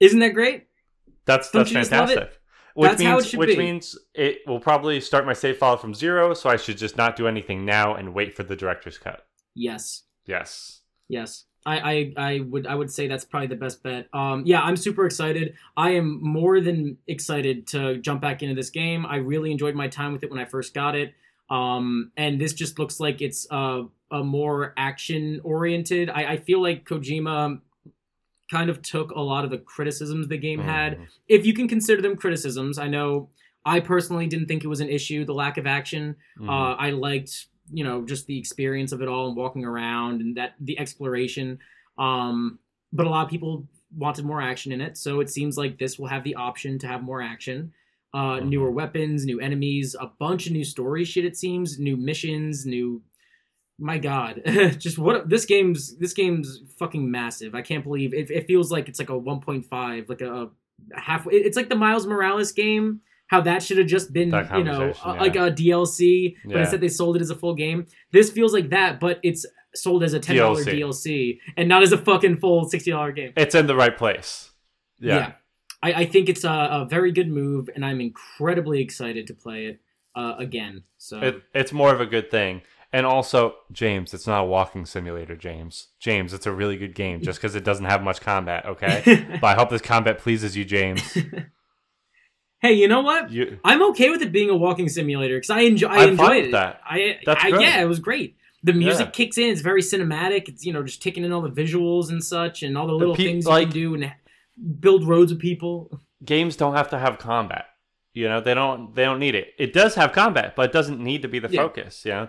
isn't 0.00 0.18
that 0.20 0.34
great 0.34 0.66
That's 1.24 1.50
Don't 1.50 1.60
that's 1.60 1.70
you 1.72 1.78
just 1.78 1.90
love 1.92 2.10
it? 2.10 2.14
fantastic. 2.14 2.39
Which 2.74 2.90
That's 2.90 3.00
means 3.00 3.10
how 3.10 3.18
it 3.18 3.26
should 3.26 3.38
which 3.38 3.50
be. 3.50 3.56
means 3.56 3.98
it 4.14 4.38
will 4.46 4.60
probably 4.60 5.00
start 5.00 5.26
my 5.26 5.32
save 5.32 5.58
file 5.58 5.76
from 5.76 5.94
zero, 5.94 6.34
so 6.34 6.48
I 6.50 6.56
should 6.56 6.78
just 6.78 6.96
not 6.96 7.16
do 7.16 7.26
anything 7.26 7.64
now 7.64 7.94
and 7.94 8.14
wait 8.14 8.34
for 8.36 8.42
the 8.42 8.56
director's 8.56 8.98
cut. 8.98 9.26
yes 9.54 10.04
Yes. 10.26 10.82
Yes. 11.08 11.44
I, 11.66 11.78
I, 11.78 12.12
I 12.16 12.40
would 12.40 12.66
I 12.66 12.74
would 12.74 12.90
say 12.90 13.06
that's 13.06 13.24
probably 13.24 13.48
the 13.48 13.56
best 13.56 13.82
bet. 13.82 14.08
Um, 14.14 14.44
yeah, 14.46 14.60
I'm 14.62 14.76
super 14.76 15.04
excited. 15.04 15.54
I 15.76 15.90
am 15.90 16.22
more 16.22 16.60
than 16.60 16.96
excited 17.06 17.66
to 17.68 17.98
jump 17.98 18.22
back 18.22 18.42
into 18.42 18.54
this 18.54 18.70
game. 18.70 19.04
I 19.04 19.16
really 19.16 19.50
enjoyed 19.50 19.74
my 19.74 19.88
time 19.88 20.12
with 20.12 20.22
it 20.22 20.30
when 20.30 20.38
I 20.38 20.44
first 20.46 20.72
got 20.72 20.94
it. 20.94 21.12
Um, 21.50 22.12
and 22.16 22.40
this 22.40 22.52
just 22.54 22.78
looks 22.78 23.00
like 23.00 23.20
it's 23.20 23.46
uh, 23.50 23.82
a 24.10 24.22
more 24.22 24.72
action 24.76 25.40
oriented. 25.42 26.08
I, 26.08 26.32
I 26.32 26.36
feel 26.38 26.62
like 26.62 26.86
Kojima 26.88 27.60
kind 28.50 28.68
of 28.68 28.82
took 28.82 29.12
a 29.12 29.20
lot 29.20 29.44
of 29.44 29.50
the 29.50 29.58
criticisms 29.58 30.26
the 30.28 30.36
game 30.36 30.60
had 30.60 30.98
Mhm. 30.98 31.06
if 31.28 31.46
you 31.46 31.54
can 31.54 31.68
consider 31.68 32.02
them 32.02 32.16
criticisms. 32.16 32.78
I 32.78 32.88
know 32.88 33.28
I 33.64 33.78
personally 33.80 34.26
didn't 34.26 34.46
think 34.46 34.64
it 34.64 34.68
was 34.68 34.80
an 34.80 34.88
issue, 34.88 35.24
the 35.24 35.34
lack 35.34 35.56
of 35.58 35.66
action. 35.66 36.16
Mhm. 36.38 36.48
Uh, 36.48 36.74
I 36.76 36.90
liked, 36.90 37.46
you 37.72 37.84
know, 37.84 38.04
just 38.04 38.26
the 38.26 38.38
experience 38.38 38.90
of 38.92 39.02
it 39.02 39.08
all 39.08 39.28
and 39.28 39.36
walking 39.36 39.64
around 39.64 40.20
and 40.22 40.36
that 40.36 40.54
the 40.60 40.78
exploration. 40.78 41.58
Um, 41.98 42.58
but 42.92 43.06
a 43.06 43.10
lot 43.10 43.24
of 43.24 43.30
people 43.30 43.68
wanted 43.96 44.24
more 44.24 44.40
action 44.40 44.72
in 44.72 44.80
it, 44.80 44.96
so 44.96 45.20
it 45.20 45.28
seems 45.30 45.56
like 45.58 45.78
this 45.78 45.98
will 45.98 46.06
have 46.08 46.24
the 46.24 46.34
option 46.34 46.78
to 46.78 46.86
have 46.86 47.02
more 47.02 47.20
action. 47.22 47.72
Uh, 48.12 48.40
Mhm. 48.40 48.48
Newer 48.48 48.70
weapons, 48.72 49.24
new 49.24 49.38
enemies, 49.40 49.94
a 50.00 50.06
bunch 50.18 50.46
of 50.46 50.52
new 50.52 50.64
story 50.64 51.04
shit. 51.04 51.24
It 51.24 51.36
seems 51.36 51.78
new 51.78 51.96
missions, 51.96 52.66
new. 52.66 53.02
My 53.82 53.96
God, 53.98 54.42
just 54.78 54.98
what 54.98 55.28
this 55.28 55.46
game's 55.46 55.96
this 55.96 56.12
game's 56.12 56.60
fucking 56.78 57.10
massive. 57.10 57.54
I 57.54 57.62
can't 57.62 57.82
believe 57.82 58.12
it. 58.12 58.30
It 58.30 58.46
feels 58.46 58.70
like 58.70 58.88
it's 58.90 58.98
like 58.98 59.08
a 59.08 59.18
1.5, 59.18 60.08
like 60.08 60.20
a, 60.20 60.50
a 60.94 61.00
half. 61.00 61.26
It's 61.30 61.56
like 61.56 61.70
the 61.70 61.76
Miles 61.76 62.06
Morales 62.06 62.52
game. 62.52 63.00
How 63.28 63.40
that 63.42 63.62
should 63.62 63.78
have 63.78 63.86
just 63.86 64.12
been, 64.12 64.28
you 64.56 64.64
know, 64.64 64.90
uh, 65.04 65.12
yeah. 65.14 65.20
like 65.20 65.36
a 65.36 65.52
DLC, 65.52 66.34
but 66.44 66.50
Yeah. 66.52 66.60
instead 66.62 66.80
they 66.80 66.88
sold 66.88 67.14
it 67.14 67.22
as 67.22 67.30
a 67.30 67.36
full 67.36 67.54
game. 67.54 67.86
This 68.10 68.28
feels 68.28 68.52
like 68.52 68.70
that, 68.70 68.98
but 68.98 69.20
it's 69.22 69.46
sold 69.74 70.02
as 70.02 70.14
a 70.14 70.18
ten 70.20 70.36
dollar 70.36 70.64
DLC. 70.64 70.80
DLC 70.80 71.38
and 71.56 71.68
not 71.68 71.82
as 71.84 71.92
a 71.92 71.98
fucking 71.98 72.38
full 72.38 72.68
sixty 72.68 72.90
dollar 72.90 73.12
game. 73.12 73.32
It's 73.36 73.54
in 73.54 73.66
the 73.68 73.76
right 73.76 73.96
place. 73.96 74.50
Yeah. 74.98 75.32
I, 75.82 75.92
I 75.92 76.04
think 76.06 76.28
it's 76.28 76.44
a, 76.44 76.50
a 76.50 76.86
very 76.90 77.12
good 77.12 77.28
move, 77.30 77.70
and 77.74 77.84
I'm 77.84 78.00
incredibly 78.00 78.82
excited 78.82 79.26
to 79.28 79.34
play 79.34 79.66
it 79.66 79.80
uh, 80.14 80.34
again. 80.38 80.82
So 80.98 81.20
It, 81.20 81.42
it's 81.54 81.72
more 81.72 81.94
of 81.94 82.00
a 82.00 82.06
good 82.06 82.30
thing. 82.30 82.62
And 82.92 83.06
also, 83.06 83.54
James, 83.70 84.12
it's 84.14 84.26
not 84.26 84.40
a 84.40 84.44
walking 84.44 84.84
simulator, 84.84 85.36
James. 85.36 85.88
James, 86.00 86.32
it's 86.34 86.46
a 86.46 86.50
really 86.52 86.76
good 86.76 86.94
game 86.94 87.22
just 87.22 87.38
because 87.38 87.54
it 87.54 87.62
doesn't 87.62 87.84
have 87.84 88.02
much 88.02 88.20
combat, 88.20 88.66
okay? 88.66 89.26
but 89.40 89.46
I 89.46 89.54
hope 89.54 89.70
this 89.70 89.80
combat 89.80 90.18
pleases 90.18 90.56
you, 90.56 90.64
James. 90.64 91.00
hey, 92.60 92.72
you 92.72 92.88
know 92.88 93.00
what? 93.00 93.30
You, 93.30 93.58
I'm 93.64 93.82
okay 93.90 94.10
with 94.10 94.22
it 94.22 94.32
being 94.32 94.50
a 94.50 94.56
walking 94.56 94.88
simulator 94.88 95.36
because 95.36 95.50
I 95.50 95.60
enjoy. 95.60 95.88
I 95.88 96.02
I'm 96.02 96.08
enjoyed 96.10 96.44
it. 96.46 96.52
that. 96.52 96.80
I, 96.84 97.18
That's 97.24 97.44
I 97.44 97.50
great. 97.50 97.62
yeah, 97.62 97.80
it 97.80 97.86
was 97.86 98.00
great. 98.00 98.36
The 98.62 98.72
music 98.74 99.06
Yeah. 99.06 99.10
kicks 99.12 99.38
in. 99.38 99.50
It's 99.50 99.62
very 99.62 99.80
cinematic. 99.82 100.48
It's 100.48 100.66
you 100.66 100.72
know 100.72 100.82
just 100.82 101.02
taking 101.02 101.24
in 101.24 101.32
all 101.32 101.40
the 101.42 101.50
visuals 101.50 102.10
and 102.10 102.22
such, 102.22 102.62
and 102.62 102.76
all 102.76 102.86
the 102.86 102.92
little 102.92 103.14
pe- 103.14 103.24
things 103.24 103.46
you 103.46 103.52
can 103.52 103.70
do 103.70 103.94
and 103.94 104.12
build 104.80 105.06
roads 105.06 105.32
with 105.32 105.40
people. 105.40 106.00
games 106.24 106.56
don't 106.56 106.74
have 106.74 106.90
to 106.90 106.98
have 106.98 107.18
combat. 107.18 107.66
You 108.12 108.28
know, 108.28 108.40
they 108.40 108.52
don't 108.54 108.94
they 108.94 109.04
don't 109.04 109.18
need 109.20 109.34
it. 109.34 109.54
It 109.58 109.72
does 109.72 109.94
have 109.94 110.12
combat, 110.12 110.56
but 110.56 110.68
it 110.68 110.72
doesn't 110.72 111.00
need 111.00 111.22
to 111.22 111.28
be 111.28 111.38
the 111.38 111.48
Yeah. 111.48 111.62
focus, 111.62 112.04
you 112.04 112.10
know? 112.10 112.28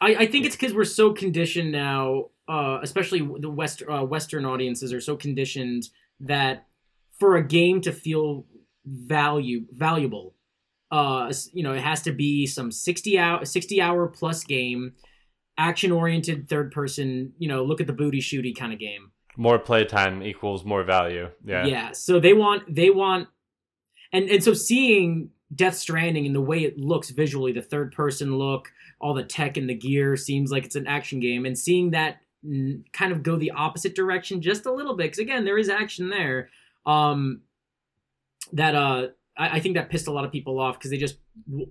I, 0.00 0.14
I 0.16 0.26
think 0.26 0.46
it's 0.46 0.56
because 0.56 0.74
we're 0.74 0.84
so 0.84 1.12
conditioned 1.12 1.72
now, 1.72 2.26
uh, 2.48 2.78
especially 2.82 3.26
the 3.40 3.50
West 3.50 3.82
uh, 3.88 4.04
Western 4.04 4.44
audiences 4.44 4.92
are 4.92 5.00
so 5.00 5.16
conditioned 5.16 5.88
that 6.20 6.66
for 7.18 7.36
a 7.36 7.42
game 7.42 7.80
to 7.82 7.92
feel 7.92 8.46
value 8.84 9.64
valuable, 9.72 10.34
uh, 10.90 11.32
you 11.52 11.62
know, 11.62 11.72
it 11.72 11.80
has 11.80 12.02
to 12.02 12.12
be 12.12 12.46
some 12.46 12.70
sixty 12.70 13.18
hour 13.18 13.44
sixty 13.44 13.80
hour 13.80 14.06
plus 14.08 14.44
game, 14.44 14.92
action 15.56 15.90
oriented 15.90 16.48
third 16.48 16.70
person. 16.70 17.32
You 17.38 17.48
know, 17.48 17.64
look 17.64 17.80
at 17.80 17.86
the 17.86 17.92
booty 17.92 18.20
shooty 18.20 18.56
kind 18.56 18.72
of 18.72 18.78
game. 18.78 19.12
More 19.36 19.58
playtime 19.58 20.22
equals 20.22 20.64
more 20.64 20.84
value. 20.84 21.30
Yeah. 21.44 21.66
Yeah. 21.66 21.92
So 21.92 22.20
they 22.20 22.32
want 22.32 22.72
they 22.72 22.90
want 22.90 23.28
and 24.12 24.28
and 24.28 24.44
so 24.44 24.54
seeing 24.54 25.30
Death 25.54 25.74
Stranding 25.74 26.26
and 26.26 26.34
the 26.34 26.40
way 26.40 26.64
it 26.64 26.78
looks 26.78 27.10
visually, 27.10 27.52
the 27.52 27.62
third 27.62 27.92
person 27.92 28.36
look, 28.38 28.72
all 29.00 29.14
the 29.14 29.24
tech 29.24 29.56
and 29.56 29.68
the 29.68 29.74
gear 29.74 30.16
seems 30.16 30.50
like 30.50 30.64
it's 30.64 30.76
an 30.76 30.86
action 30.86 31.18
game, 31.20 31.44
and 31.46 31.58
seeing 31.58 31.90
that 31.90 32.18
kind 32.92 33.12
of 33.12 33.22
go 33.22 33.36
the 33.36 33.50
opposite 33.52 33.94
direction 33.94 34.40
just 34.42 34.66
a 34.66 34.72
little 34.72 34.94
bit, 34.96 35.04
because 35.04 35.18
again, 35.18 35.44
there 35.44 35.58
is 35.58 35.68
action 35.68 36.10
there. 36.10 36.50
Um, 36.86 37.40
that 38.52 38.74
uh, 38.74 39.08
I, 39.36 39.56
I 39.56 39.60
think 39.60 39.74
that 39.76 39.88
pissed 39.90 40.06
a 40.06 40.12
lot 40.12 40.24
of 40.24 40.32
people 40.32 40.58
off 40.60 40.78
because 40.78 40.90
they 40.90 40.98
just 40.98 41.16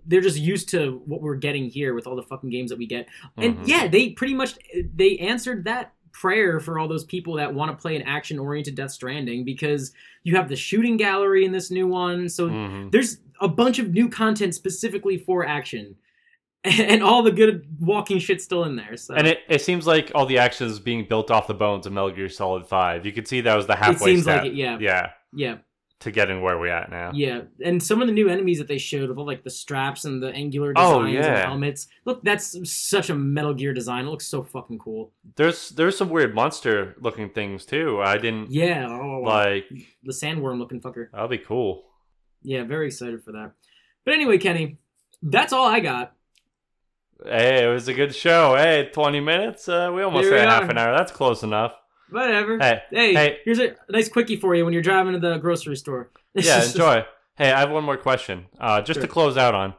they're 0.06 0.22
just 0.22 0.40
used 0.40 0.70
to 0.70 1.02
what 1.06 1.22
we're 1.22 1.36
getting 1.36 1.70
here 1.70 1.94
with 1.94 2.08
all 2.08 2.16
the 2.16 2.24
fucking 2.24 2.50
games 2.50 2.70
that 2.72 2.78
we 2.78 2.88
get, 2.88 3.08
and 3.38 3.58
Mhm. 3.58 3.68
yeah, 3.68 3.88
they 3.88 4.10
pretty 4.10 4.34
much 4.34 4.56
they 4.96 5.18
answered 5.20 5.66
that 5.66 5.94
prayer 6.12 6.60
for 6.60 6.78
all 6.78 6.88
those 6.88 7.04
people 7.06 7.36
that 7.36 7.54
want 7.54 7.72
to 7.72 7.82
play 7.82 7.96
an 7.96 8.02
action 8.04 8.38
oriented 8.38 8.76
Death 8.76 8.92
Stranding 8.92 9.44
because 9.44 9.94
you 10.24 10.36
have 10.36 10.48
the 10.50 10.56
shooting 10.56 10.96
gallery 10.98 11.44
in 11.46 11.52
this 11.52 11.72
new 11.72 11.88
one, 11.88 12.30
so 12.30 12.50
Mhm. 12.50 12.92
there's 12.92 13.18
a 13.41 13.48
bunch 13.48 13.80
of 13.80 13.91
new 13.93 14.10
content 14.10 14.56
specifically 14.56 15.17
for 15.17 15.46
action 15.46 15.96
and 16.63 17.04
all 17.04 17.24
the 17.24 17.32
good 17.32 17.65
walking 17.80 18.19
shit's 18.19 18.43
still 18.43 18.63
in 18.63 18.76
there. 18.76 18.96
So 18.96 19.15
And 19.15 19.28
it, 19.28 19.39
it 19.50 19.62
seems 19.62 19.86
like 19.86 20.12
all 20.15 20.26
the 20.26 20.38
action 20.38 20.67
is 20.67 20.80
being 20.80 21.06
built 21.08 21.30
off 21.30 21.48
the 21.48 21.54
bones 21.54 21.86
of 21.86 21.91
Metal 21.93 22.12
Gear 22.12 22.30
Solid 22.30 22.65
5. 22.67 23.06
You 23.06 23.12
could 23.12 23.28
see 23.28 23.41
that 23.41 23.56
was 23.56 23.67
the 23.67 23.74
it 23.74 23.80
halfway 23.80 24.12
seems 24.13 24.24
step. 24.24 24.43
like 24.43 24.52
it. 24.52 24.56
Yeah, 24.56 24.78
Yeah, 24.80 25.10
yeah, 25.34 25.58
to 26.00 26.12
getting 26.12 26.41
where 26.41 26.58
we're 26.58 26.67
at 26.67 26.89
now. 26.89 27.12
yeah. 27.13 27.41
And 27.65 27.82
some 27.84 28.02
of 28.02 28.08
the 28.08 28.13
new 28.13 28.28
enemies 28.30 28.60
that 28.60 28.67
they 28.69 28.78
showed 28.78 29.10
of 29.10 29.17
all 29.17 29.26
like 29.26 29.43
the 29.43 29.50
straps 29.50 30.06
and 30.06 30.22
the 30.24 30.30
angular 30.32 30.74
Oh, 30.76 31.02
designs 31.06 31.26
and 31.26 31.38
helmets. 31.38 31.88
Look, 32.06 32.24
that's 32.24 32.69
such 32.72 33.10
a 33.10 33.15
Metal 33.15 33.54
Gear 33.54 33.74
design. 33.74 34.06
It 34.06 34.10
looks 34.10 34.26
so 34.28 34.43
fucking 34.43 34.80
cool. 34.80 35.12
There's 35.36 35.69
there's 35.69 35.98
some 35.98 36.10
weird 36.10 36.34
monster 36.36 36.96
looking 37.00 37.30
things 37.30 37.65
too. 37.65 38.02
I 38.02 38.17
didn't 38.17 38.52
Yeah. 38.52 38.88
Oh, 38.89 39.19
like. 39.24 39.65
the 40.04 40.12
sandworm 40.13 40.60
looking 40.60 40.80
fucker. 40.82 41.08
That'll 41.12 41.28
be 41.30 41.38
cool. 41.39 41.86
Yeah, 42.44 42.64
very 42.64 42.88
excited 42.88 43.24
for 43.24 43.32
that. 43.32 43.52
But 44.06 44.14
anyway, 44.14 44.38
Kenny, 44.38 44.78
that's 45.22 45.54
all 45.54 45.66
I 45.66 45.80
got. 45.80 46.14
Hey, 47.26 47.64
it 47.64 47.68
was 47.74 47.88
a 47.88 47.94
good 47.94 48.14
show. 48.14 48.56
Hey, 48.56 48.90
20 48.94 49.20
minutes. 49.22 49.70
Uh, 49.70 49.92
we 49.96 50.02
almost 50.04 50.26
Here 50.26 50.34
we 50.34 50.40
half 50.40 50.70
an 50.70 50.78
hour. 50.78 50.96
That's 50.96 51.12
close 51.12 51.42
enough. 51.44 51.74
Whatever. 52.10 52.58
Hey, 52.60 52.82
Hey, 52.92 53.14
hey. 53.14 53.38
here's 53.46 53.60
a 53.60 53.76
nice 53.90 54.10
quickie 54.10 54.36
for 54.36 54.54
you 54.56 54.66
when 54.66 54.74
you're 54.74 54.84
driving 54.84 55.14
to 55.14 55.20
the 55.20 55.38
grocery 55.38 55.78
store. 55.78 56.12
yeah, 56.34 56.64
enjoy. 56.66 57.06
Hey, 57.38 57.52
I 57.52 57.62
have 57.62 57.72
one 57.72 57.84
more 57.86 57.98
question. 57.98 58.46
Uh, 58.60 58.82
just 58.82 58.98
Sure. 58.98 59.08
to 59.08 59.08
close 59.08 59.38
out 59.38 59.56
on. 59.56 59.74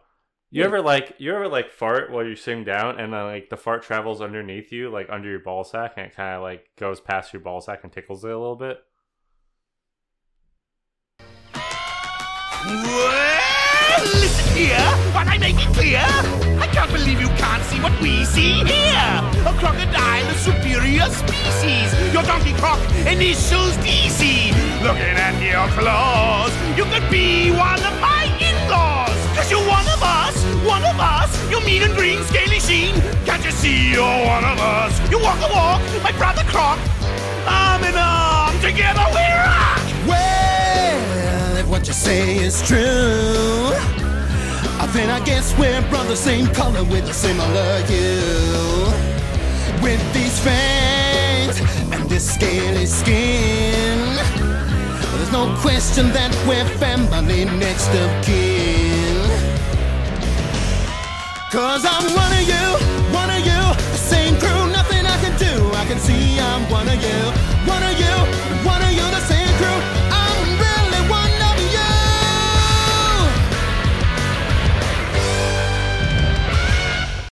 You 0.51 0.63
Yeah. 0.63 0.67
ever 0.69 0.81
like 0.83 1.15
you 1.19 1.35
ever 1.35 1.49
like 1.49 1.71
fart 1.71 2.11
while 2.11 2.25
you're 2.25 2.37
sitting 2.37 2.65
down 2.65 2.99
and 2.99 3.13
then 3.13 3.25
like 3.25 3.51
the 3.51 3.57
fart 3.57 3.83
travels 3.83 4.21
underneath 4.23 4.73
you, 4.73 4.89
like 4.89 5.09
under 5.11 5.29
your 5.29 5.41
ball 5.41 5.65
sack, 5.65 5.95
and 5.97 6.07
it 6.07 6.15
kind 6.17 6.37
of 6.37 6.43
like 6.43 6.71
goes 6.79 7.01
past 7.01 7.33
your 7.33 7.41
ball 7.43 7.61
sack 7.61 7.81
and 7.83 7.93
tickles 7.93 8.25
it 8.25 8.31
a 8.31 8.39
little 8.39 8.57
bit? 8.57 8.79
Well, 12.67 14.01
listen 14.17 14.57
here, 14.57 14.81
what 15.13 15.29
I 15.29 15.37
make 15.37 15.61
it 15.61 15.69
clear. 15.77 16.01
I 16.57 16.67
can't 16.73 16.91
believe 16.91 17.21
you 17.21 17.29
can't 17.37 17.63
see 17.65 17.79
what 17.81 17.93
we 18.01 18.25
see 18.25 18.65
here. 18.65 19.21
A 19.45 19.53
crocodile, 19.61 20.25
a 20.25 20.35
superior 20.41 21.05
species. 21.13 21.93
Your 22.09 22.23
donkey 22.23 22.55
croc, 22.55 22.81
initials 23.05 23.77
DC. 23.85 24.49
Looking 24.81 25.13
at 25.21 25.37
your 25.45 25.69
claws, 25.77 26.53
you 26.73 26.85
could 26.89 27.05
be 27.11 27.51
one 27.51 27.85
of 27.85 28.01
my 28.01 28.33
in-laws. 28.41 29.13
Cause 29.37 29.51
you're 29.51 29.69
one 29.69 29.85
of 29.85 30.01
us, 30.01 30.37
one 30.65 30.85
of 30.89 30.97
us. 30.97 31.29
You're 31.51 31.61
mean 31.69 31.83
and 31.83 31.95
green, 31.95 32.25
scaly 32.25 32.61
sheen. 32.61 32.95
Can't 33.27 33.45
you 33.45 33.53
see 33.53 33.93
you're 33.93 34.21
one 34.25 34.45
of 34.45 34.59
us? 34.59 34.97
You 35.11 35.21
walk 35.21 35.37
a 35.45 35.53
walk, 35.53 35.83
my 36.03 36.13
brother 36.17 36.45
croc. 36.49 36.79
Arm 37.45 37.85
in 37.85 37.95
arm, 37.95 38.57
together 38.61 39.05
we 39.13 39.24
say 42.05 42.37
is 42.37 42.61
true. 42.69 43.73
Uh, 43.73 44.85
I 44.85 44.87
think 44.93 45.09
I 45.11 45.21
guess 45.25 45.57
we're 45.59 45.81
brothers, 45.89 46.21
same 46.21 46.47
color 46.49 46.85
with 46.85 47.09
a 47.09 47.15
similar 47.15 47.71
hue. 47.89 48.93
With 49.83 50.03
these 50.13 50.39
fangs 50.39 51.57
and 51.95 52.05
this 52.11 52.25
scaly 52.35 52.85
skin, 52.85 53.99
there's 55.15 55.33
no 55.33 55.45
question 55.65 56.13
that 56.13 56.33
we're 56.47 56.69
family 56.77 57.47
next 57.65 57.89
of 58.03 58.11
kin. 58.27 59.25
Cause 61.51 61.87
I'm 61.89 62.05
one 62.23 62.33
of 62.41 62.45
you, 62.53 62.67
one 63.21 63.31
of 63.37 63.41
you, 63.49 63.63
the 63.97 64.03
same 64.13 64.35
crew, 64.43 64.63
nothing 64.79 65.07
I 65.07 65.17
can 65.25 65.35
do. 65.39 65.55
I 65.83 65.87
can 65.89 65.99
see 65.99 66.39
I'm 66.39 66.69
one 66.69 66.87
of 66.87 67.01
you, 67.07 67.21
one 67.65 67.83
of 67.91 67.95
you, 68.03 68.15
one 68.73 68.83
of 68.83 68.93
you, 68.93 69.07
the 69.17 69.21
same. 69.21 69.44